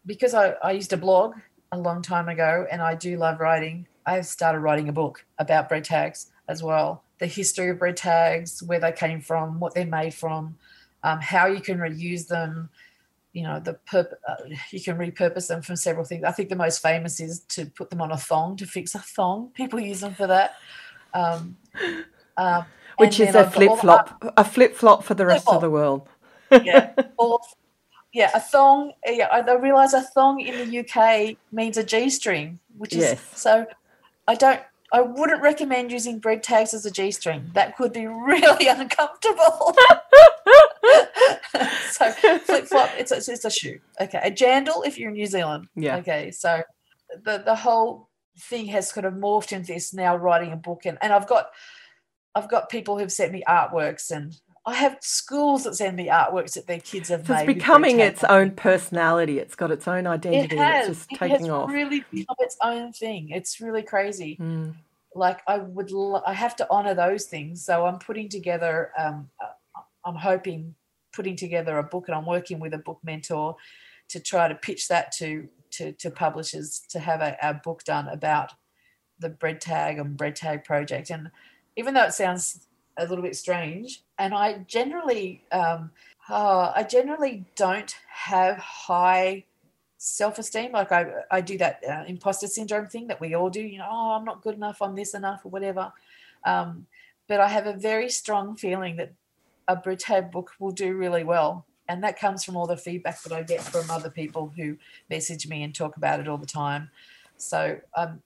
[0.05, 1.35] because I, I used to blog
[1.71, 5.69] a long time ago and I do love writing, I've started writing a book about
[5.69, 7.03] bread tags as well.
[7.19, 10.57] The history of bread tags, where they came from, what they're made from,
[11.03, 12.69] um, how you can reuse them.
[13.31, 14.35] You know, the perp- uh,
[14.71, 16.23] you can repurpose them from several things.
[16.23, 18.99] I think the most famous is to put them on a thong to fix a
[18.99, 19.51] thong.
[19.53, 20.55] People use them for that.
[21.13, 21.57] Um,
[22.37, 22.65] um,
[22.97, 25.55] Which is a flip flop, a flip flop for the rest flip-flop.
[25.55, 26.09] of the world.
[26.63, 27.41] yeah, all
[28.13, 28.93] yeah, a thong.
[29.05, 33.21] Yeah, I realise a thong in the UK means a G string, which is yes.
[33.35, 33.65] so.
[34.27, 34.61] I don't.
[34.93, 37.49] I wouldn't recommend using bread tags as a G string.
[37.53, 39.75] That could be really uncomfortable.
[41.91, 42.91] so flip flop.
[42.97, 43.79] It's a, it's a shoe.
[43.99, 45.67] Okay, a jandal if you're in New Zealand.
[45.75, 45.97] Yeah.
[45.97, 46.61] Okay, so
[47.23, 48.09] the the whole
[48.39, 51.49] thing has kind of morphed into this now writing a book and, and I've got
[52.35, 54.35] I've got people who've sent me artworks and
[54.65, 57.49] I have schools that send me artworks that their kids have so made.
[57.49, 59.39] It's becoming its own personality.
[59.39, 60.55] It's got its own identity.
[60.55, 60.87] It has.
[60.89, 61.69] It's just it taking has off.
[61.69, 63.29] really become its own thing.
[63.31, 64.37] It's really crazy.
[64.39, 64.75] Mm.
[65.15, 67.65] Like I would, lo- I have to honor those things.
[67.65, 68.91] So I'm putting together.
[68.97, 70.75] Um, uh, I'm hoping
[71.11, 73.55] putting together a book, and I'm working with a book mentor
[74.09, 78.07] to try to pitch that to to, to publishers to have a, a book done
[78.07, 78.51] about
[79.19, 81.09] the bread tag and bread tag project.
[81.09, 81.31] And
[81.75, 85.91] even though it sounds a little bit strange, and I generally, um,
[86.29, 89.45] oh, I generally don't have high
[89.97, 90.71] self-esteem.
[90.71, 93.61] Like I, I do that uh, imposter syndrome thing that we all do.
[93.61, 94.81] You know, oh, I'm not good enough.
[94.81, 95.91] I'm this enough, or whatever.
[96.45, 96.87] Um,
[97.27, 99.13] but I have a very strong feeling that
[99.67, 101.65] a tag book will do really well.
[101.89, 104.77] And that comes from all the feedback that I get from other people who
[105.09, 106.89] message me and talk about it all the time.
[107.37, 107.79] So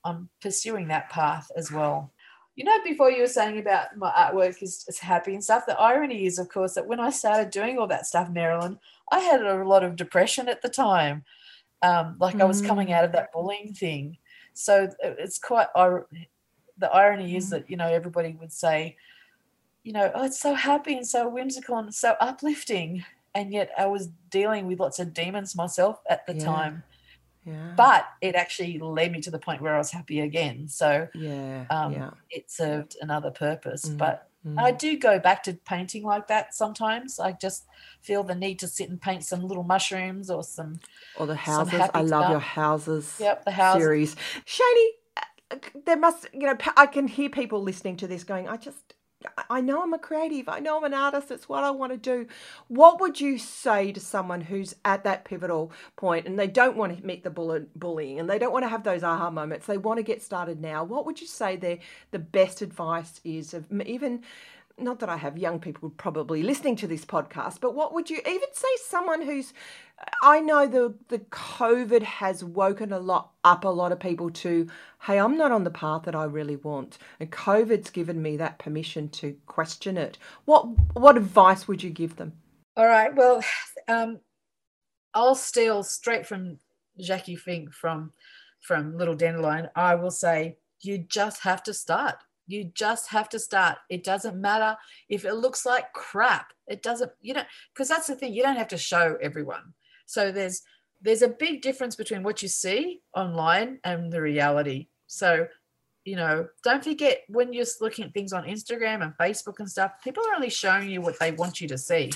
[0.05, 2.11] I'm pursuing that path as well
[2.57, 5.79] you know, before you were saying about my artwork is, is happy and stuff, the
[5.79, 8.79] irony is, of course, that when I started doing all that stuff, Marilyn,
[9.11, 11.23] I had a lot of depression at the time.
[11.83, 12.41] Um, like mm.
[12.41, 14.17] I was coming out of that bullying thing.
[14.55, 18.97] So it's quite, the irony is that, you know, everybody would say,
[19.83, 23.05] you know, oh, it's so happy and so whimsical and so uplifting.
[23.35, 26.43] And yet I was dealing with lots of demons myself at the yeah.
[26.43, 26.83] time.
[27.47, 27.73] Yeah.
[27.77, 30.67] But it actually led me to the point where I was happy again.
[30.67, 32.09] So yeah, um, yeah.
[32.29, 33.85] it served another purpose.
[33.85, 34.59] Mm, but mm.
[34.59, 37.19] I do go back to painting like that sometimes.
[37.19, 37.65] I just
[38.01, 40.81] feel the need to sit and paint some little mushrooms or some
[41.17, 41.81] or the houses.
[41.93, 42.31] I love stuff.
[42.31, 43.15] your houses.
[43.17, 44.17] Yep, the house series.
[44.45, 44.87] Shani,
[45.51, 48.93] uh, there must you know I can hear people listening to this going, I just
[49.49, 50.49] I know I'm a creative.
[50.49, 51.31] I know I'm an artist.
[51.31, 52.27] It's what I want to do.
[52.67, 56.97] What would you say to someone who's at that pivotal point and they don't want
[56.97, 59.65] to meet the bullet bullying and they don't want to have those aha moments?
[59.65, 60.83] They want to get started now.
[60.83, 61.79] What would you say their
[62.11, 64.23] the best advice is of even
[64.79, 68.17] not that I have young people probably listening to this podcast, but what would you
[68.17, 69.53] even say someone who's
[70.21, 74.67] I know the the COVID has woken a lot up a lot of people to,
[75.01, 76.99] hey, I'm not on the path that I really want.
[77.19, 80.17] And COVID's given me that permission to question it.
[80.45, 82.33] What what advice would you give them?
[82.75, 83.13] All right.
[83.15, 83.43] Well,
[83.87, 84.19] um,
[85.13, 86.59] I'll steal straight from
[87.01, 88.13] Jacqui Fink from
[88.61, 89.69] from Little Dandelion.
[89.75, 92.17] I will say you just have to start.
[92.47, 93.77] You just have to start.
[93.89, 94.77] It doesn't matter
[95.09, 96.53] if it looks like crap.
[96.67, 97.43] It doesn't, you know,
[97.73, 98.33] because that's the thing.
[98.33, 99.73] You don't have to show everyone.
[100.05, 100.63] So there's
[101.01, 104.87] there's a big difference between what you see online and the reality.
[105.05, 105.47] So,
[106.05, 109.91] you know, don't forget when you're looking at things on Instagram and Facebook and stuff,
[110.03, 112.11] people are only showing you what they want you to see.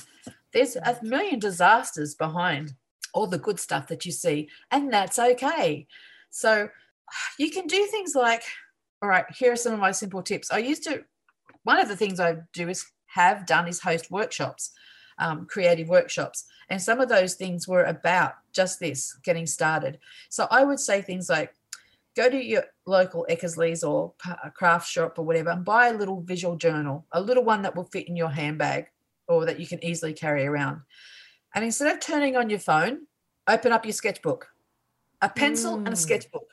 [0.54, 2.74] There's a million disasters behind
[3.14, 5.86] all the good stuff that you see, and that's okay.
[6.30, 6.70] So
[7.38, 8.44] you can do things like
[9.02, 10.52] all right, here are some of my simple tips.
[10.52, 11.04] I used to,
[11.64, 14.72] one of the things I do is have done is host workshops,
[15.18, 16.46] um, creative workshops.
[16.70, 20.00] And some of those things were about just this getting started.
[20.30, 21.54] So I would say things like,
[22.16, 26.22] go to your local Eckersley's or a craft shop or whatever and buy a little
[26.22, 28.88] visual journal, a little one that will fit in your handbag
[29.28, 30.82] or that you can easily carry around.
[31.56, 33.08] And instead of turning on your phone,
[33.48, 34.48] open up your sketchbook,
[35.22, 35.86] a pencil mm.
[35.86, 35.98] and a mm.
[35.98, 36.48] sketchbook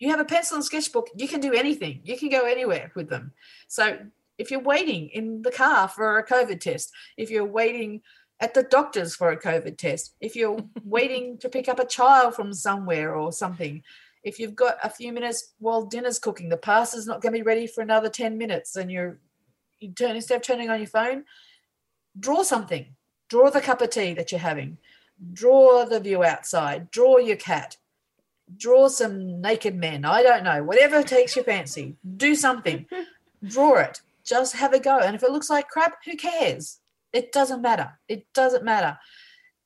[0.00, 2.00] you have a pencil and sketchbook, you can do anything.
[2.02, 3.32] You can go anywhere with them.
[3.68, 3.98] So
[4.38, 8.00] if you're waiting in the car for a COVID test, if you're waiting
[8.40, 12.34] at the doctor's for a COVID test, if you're waiting to pick up a child
[12.34, 13.82] from somewhere or something,
[14.24, 17.42] if you've got a few minutes while dinner's cooking, the pasta's not going to be
[17.42, 19.20] ready for another 10 minutes and you're
[19.80, 21.24] you turn instead of turning on your phone,
[22.18, 22.86] draw something.
[23.28, 24.76] Draw the cup of tea that you're having.
[25.32, 26.90] Draw the view outside.
[26.90, 27.76] Draw your cat
[28.56, 30.04] draw some naked men.
[30.04, 31.96] I don't know, whatever takes your fancy.
[32.16, 32.86] Do something,
[33.46, 34.98] draw it, just have a go.
[34.98, 36.78] And if it looks like crap, who cares?
[37.12, 37.98] It doesn't matter.
[38.08, 38.98] It doesn't matter.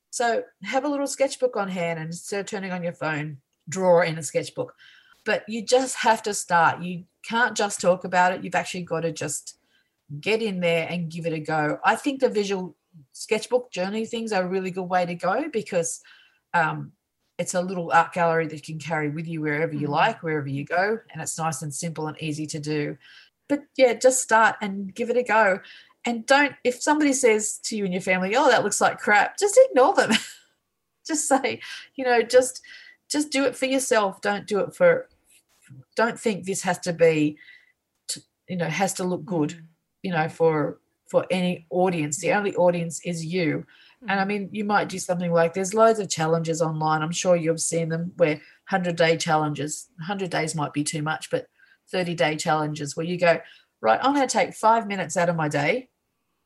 [0.09, 4.01] So have a little sketchbook on hand and instead of turning on your phone, draw
[4.01, 4.73] in a sketchbook.
[5.25, 6.81] But you just have to start.
[6.81, 8.43] You can't just talk about it.
[8.43, 9.57] You've actually got to just
[10.21, 11.79] get in there and give it a go.
[11.83, 12.75] I think the visual
[13.11, 16.01] sketchbook journey things are a really good way to go because
[16.53, 16.91] um,
[17.37, 19.91] it's a little art gallery that you can carry with you wherever you mm-hmm.
[19.91, 22.97] like, wherever you go, and it's nice and simple and easy to do.
[23.47, 25.59] But yeah, just start and give it a go.
[26.05, 29.37] And don't, if somebody says to you and your family, "Oh, that looks like crap,"
[29.37, 30.11] just ignore them.
[31.07, 31.59] just say,
[31.95, 32.61] you know, just
[33.09, 34.21] just do it for yourself.
[34.21, 35.09] Don't do it for.
[35.95, 37.37] Don't think this has to be,
[38.09, 39.65] to, you know, has to look good, mm-hmm.
[40.03, 42.19] you know, for for any audience.
[42.19, 43.65] The only audience is you
[44.07, 47.01] And I mean, you might do something like there's loads of challenges online.
[47.01, 48.35] I'm sure you've seen them where
[48.69, 51.47] 100 day challenges, 100 days might be too much, but
[51.91, 53.39] 30 day challenges where you go,
[53.81, 55.89] right, I'm going to take five minutes out of my day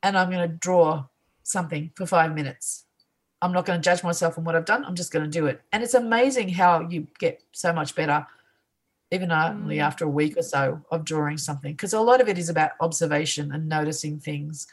[0.02, 1.06] and I'm going to draw
[1.42, 2.84] something for five minutes.
[3.42, 4.84] I'm not going to judge myself on what I've done.
[4.84, 5.62] I'm just going to do it.
[5.72, 8.26] And it's amazing how you get so much better,
[9.10, 9.82] even only mm.
[9.82, 11.72] after a week or so of drawing something.
[11.72, 14.66] Because a lot of it is about observation and noticing things,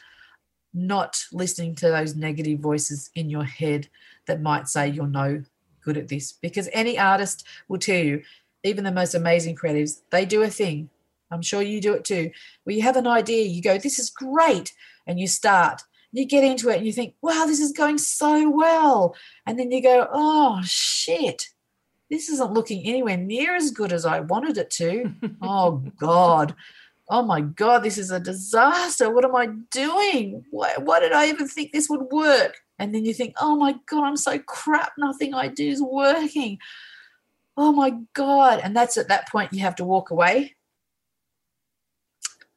[0.74, 3.88] not listening to those negative voices in your head
[4.26, 5.42] that might say you're no
[5.84, 6.32] good at this.
[6.32, 8.22] Because any artist will tell you,
[8.64, 10.90] even the most amazing creatives, they do a thing.
[11.30, 12.30] I'm sure you do it too,
[12.64, 14.72] where you have an idea, you go, this is great,
[15.06, 18.48] and you start you get into it and you think, wow, this is going so
[18.48, 19.14] well.
[19.46, 21.48] And then you go, oh, shit,
[22.10, 25.12] this isn't looking anywhere near as good as I wanted it to.
[25.42, 26.54] oh, God.
[27.10, 29.10] Oh my God, this is a disaster.
[29.10, 30.44] What am I doing?
[30.50, 32.58] Why, why did I even think this would work?
[32.78, 34.92] And then you think, oh my God, I'm so crap.
[34.98, 36.58] Nothing I do is working.
[37.56, 38.60] Oh my God.
[38.62, 40.54] And that's at that point you have to walk away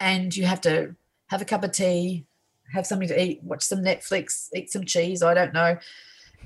[0.01, 0.95] and you have to
[1.27, 2.25] have a cup of tea,
[2.73, 5.23] have something to eat, watch some Netflix, eat some cheese.
[5.23, 5.77] I don't know.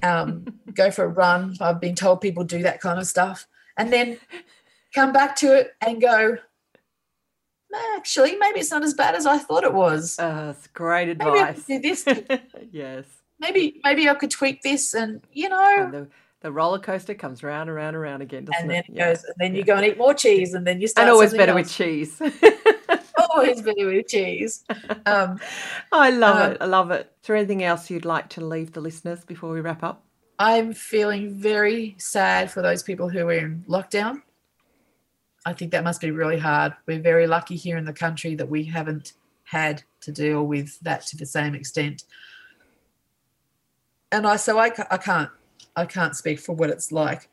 [0.04, 1.56] Um, go for a run.
[1.60, 3.48] I've been told people do that kind of stuff,
[3.78, 4.20] and then
[4.94, 6.38] come back to it and go.
[7.96, 10.18] Actually, maybe it's not as bad as I thought it was.
[10.18, 11.64] Uh, that's great advice.
[11.68, 12.40] Maybe I could do this.
[12.72, 13.06] yes.
[13.40, 15.76] Maybe maybe I could tweak this, and you know.
[15.78, 16.08] And the,
[16.40, 18.86] the roller coaster comes round and round and round again, and then it?
[18.88, 19.60] it goes, and then yeah.
[19.60, 21.08] you go and eat more cheese, and then you start.
[21.08, 21.68] And always better else.
[21.68, 22.22] with cheese
[23.36, 24.64] always better with cheese.
[25.06, 25.40] Um,
[25.92, 26.58] I love um, it.
[26.62, 27.12] I love it.
[27.22, 30.04] Is there anything else you'd like to leave the listeners before we wrap up?
[30.38, 34.22] I'm feeling very sad for those people who are in lockdown.
[35.46, 36.74] I think that must be really hard.
[36.88, 41.06] We're very lucky here in the country that we haven't had to deal with that
[41.08, 42.04] to the same extent.
[44.12, 45.30] And I so I, I can't
[45.76, 47.30] I can't speak for what it's like.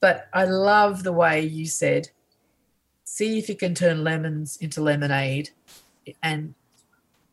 [0.00, 2.10] But I love the way you said
[3.10, 5.50] see if you can turn lemons into lemonade.
[6.22, 6.54] And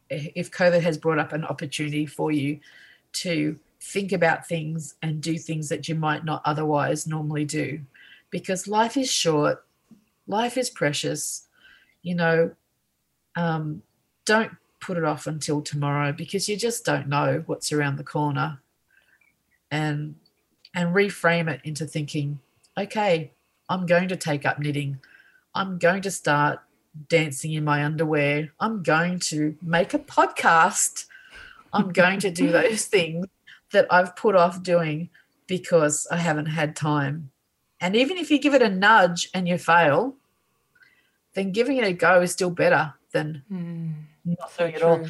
[0.10, 2.60] if COVID has brought up an opportunity for you
[3.14, 7.82] to think about things and do things that you might not otherwise normally do,
[8.30, 9.66] because life is short,
[10.28, 11.48] life is precious.
[12.02, 12.52] You know,
[13.36, 13.82] um,
[14.26, 18.62] don't put it off until tomorrow because you just don't know what's around the corner.
[19.72, 20.16] And
[20.74, 22.40] and reframe it into thinking,
[22.78, 23.32] okay,
[23.68, 25.00] I'm going to take up knitting.
[25.56, 26.60] I'm going to start
[27.10, 28.52] dancing in my underwear.
[28.60, 31.06] I'm going to make a podcast.
[31.74, 33.26] I'm going to do those things
[33.72, 35.10] that I've put off doing
[35.48, 37.32] because I haven't had time.
[37.80, 40.16] And even if you give it a nudge and you fail,
[41.34, 43.94] then giving it a go is still better than mm,
[44.26, 45.08] not doing so it all.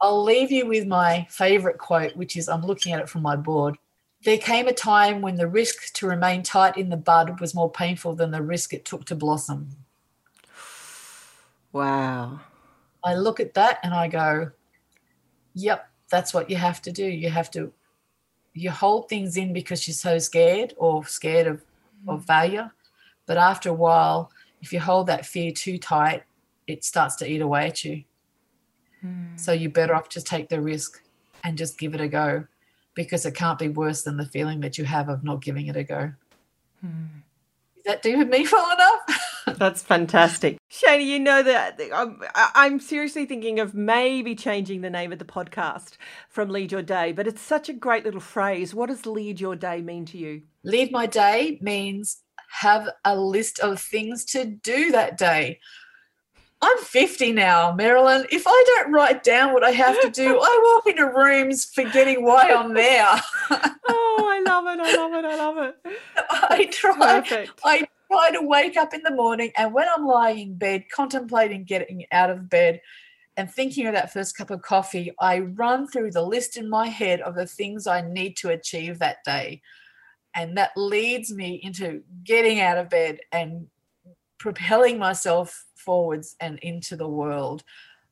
[0.00, 3.36] I'll leave you with my favorite quote, which is I'm looking at it from my
[3.36, 3.76] board.
[4.24, 7.70] There came a time when the risk to remain tight in the bud was more
[7.70, 9.68] painful than the risk it took to blossom.
[11.72, 12.40] Wow.
[13.04, 14.50] I look at that and I go,
[15.54, 17.04] yep, that's what you have to do.
[17.04, 17.72] You have to
[18.54, 21.62] you hold things in because you're so scared or scared of,
[22.08, 22.72] of failure.
[23.26, 24.30] But after a while,
[24.60, 26.24] if you hold that fear too tight,
[26.66, 28.04] it starts to eat away at you.
[29.04, 29.38] Mm.
[29.38, 31.02] So you're better off just take the risk
[31.44, 32.46] and just give it a go
[32.94, 35.76] because it can't be worse than the feeling that you have of not giving it
[35.76, 36.12] a go.
[36.80, 37.22] Hmm.
[37.76, 39.56] Is that do with me full enough?
[39.58, 40.58] That's fantastic.
[40.70, 45.24] Shani, you know that I'm, I'm seriously thinking of maybe changing the name of the
[45.24, 45.96] podcast
[46.28, 48.74] from Lead Your Day, but it's such a great little phrase.
[48.74, 50.42] What does Lead Your Day mean to you?
[50.64, 52.22] Lead My Day means
[52.60, 55.58] have a list of things to do that day.
[56.60, 58.24] I'm 50 now, Marilyn.
[58.30, 62.24] If I don't write down what I have to do, I walk into rooms forgetting
[62.24, 63.20] why I'm there.
[63.50, 64.80] oh, I love it.
[64.80, 65.24] I love it.
[65.24, 65.98] I love it.
[66.30, 67.20] I try.
[67.20, 67.60] Perfect.
[67.64, 71.64] I try to wake up in the morning and when I'm lying in bed, contemplating
[71.64, 72.80] getting out of bed
[73.36, 76.86] and thinking of that first cup of coffee, I run through the list in my
[76.86, 79.62] head of the things I need to achieve that day.
[80.34, 83.66] And that leads me into getting out of bed and
[84.38, 87.62] propelling myself forwards and into the world.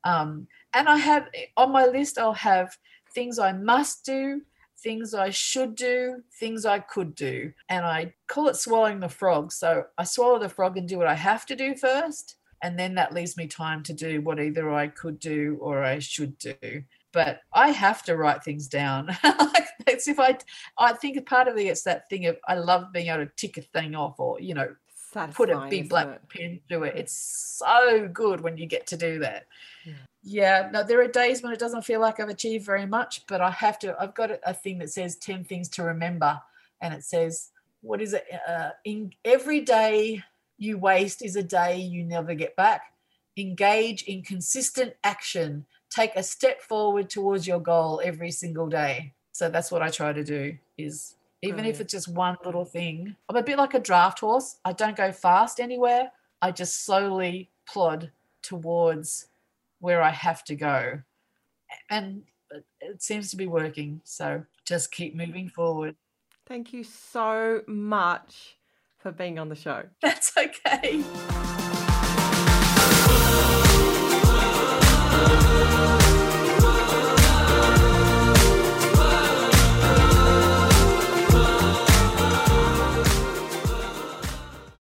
[0.05, 2.77] Um, and I have on my list, I'll have
[3.15, 4.43] things I must do,
[4.79, 7.53] things I should do, things I could do.
[7.69, 9.53] And I call it swallowing the frog.
[9.53, 12.37] So I swallow the frog and do what I have to do first.
[12.63, 15.99] And then that leaves me time to do what either I could do or I
[15.99, 16.55] should do.
[17.13, 19.17] But I have to write things down.
[19.87, 20.39] it's if I,
[20.79, 23.57] I think part of it is that thing of I love being able to tick
[23.59, 24.75] a thing off, or you know,
[25.33, 26.29] put a big black it?
[26.29, 26.97] pen through it.
[26.97, 29.47] It's so good when you get to do that.
[29.85, 29.95] Yeah.
[30.23, 33.41] Yeah, no, there are days when it doesn't feel like I've achieved very much, but
[33.41, 33.97] I have to.
[33.99, 36.39] I've got a, thing that says 10 things to remember.
[36.83, 37.51] And it says,
[37.81, 38.27] what is it?
[38.47, 40.23] Uh, in every day
[40.59, 42.93] you waste is a day you never get back.
[43.37, 45.65] Engage in consistent action.
[45.91, 49.13] Take a step forward towards your goal every single day.
[49.33, 51.77] So that's what I try to do is even Brilliant.
[51.77, 53.17] if it's just one little thing.
[53.29, 54.57] I'm a bit like a draft horse.
[54.65, 56.13] I don't go fast anywhere.
[56.43, 58.11] I just slowly plod
[58.43, 59.29] towards
[59.81, 61.01] where I have to go.
[61.89, 62.23] And
[62.81, 64.01] it seems to be working.
[64.05, 65.97] So just keep moving forward.
[66.47, 68.57] Thank you so much
[68.99, 69.85] for being on the show.
[70.03, 71.05] That's okay.
[75.23, 76.00] Thank you.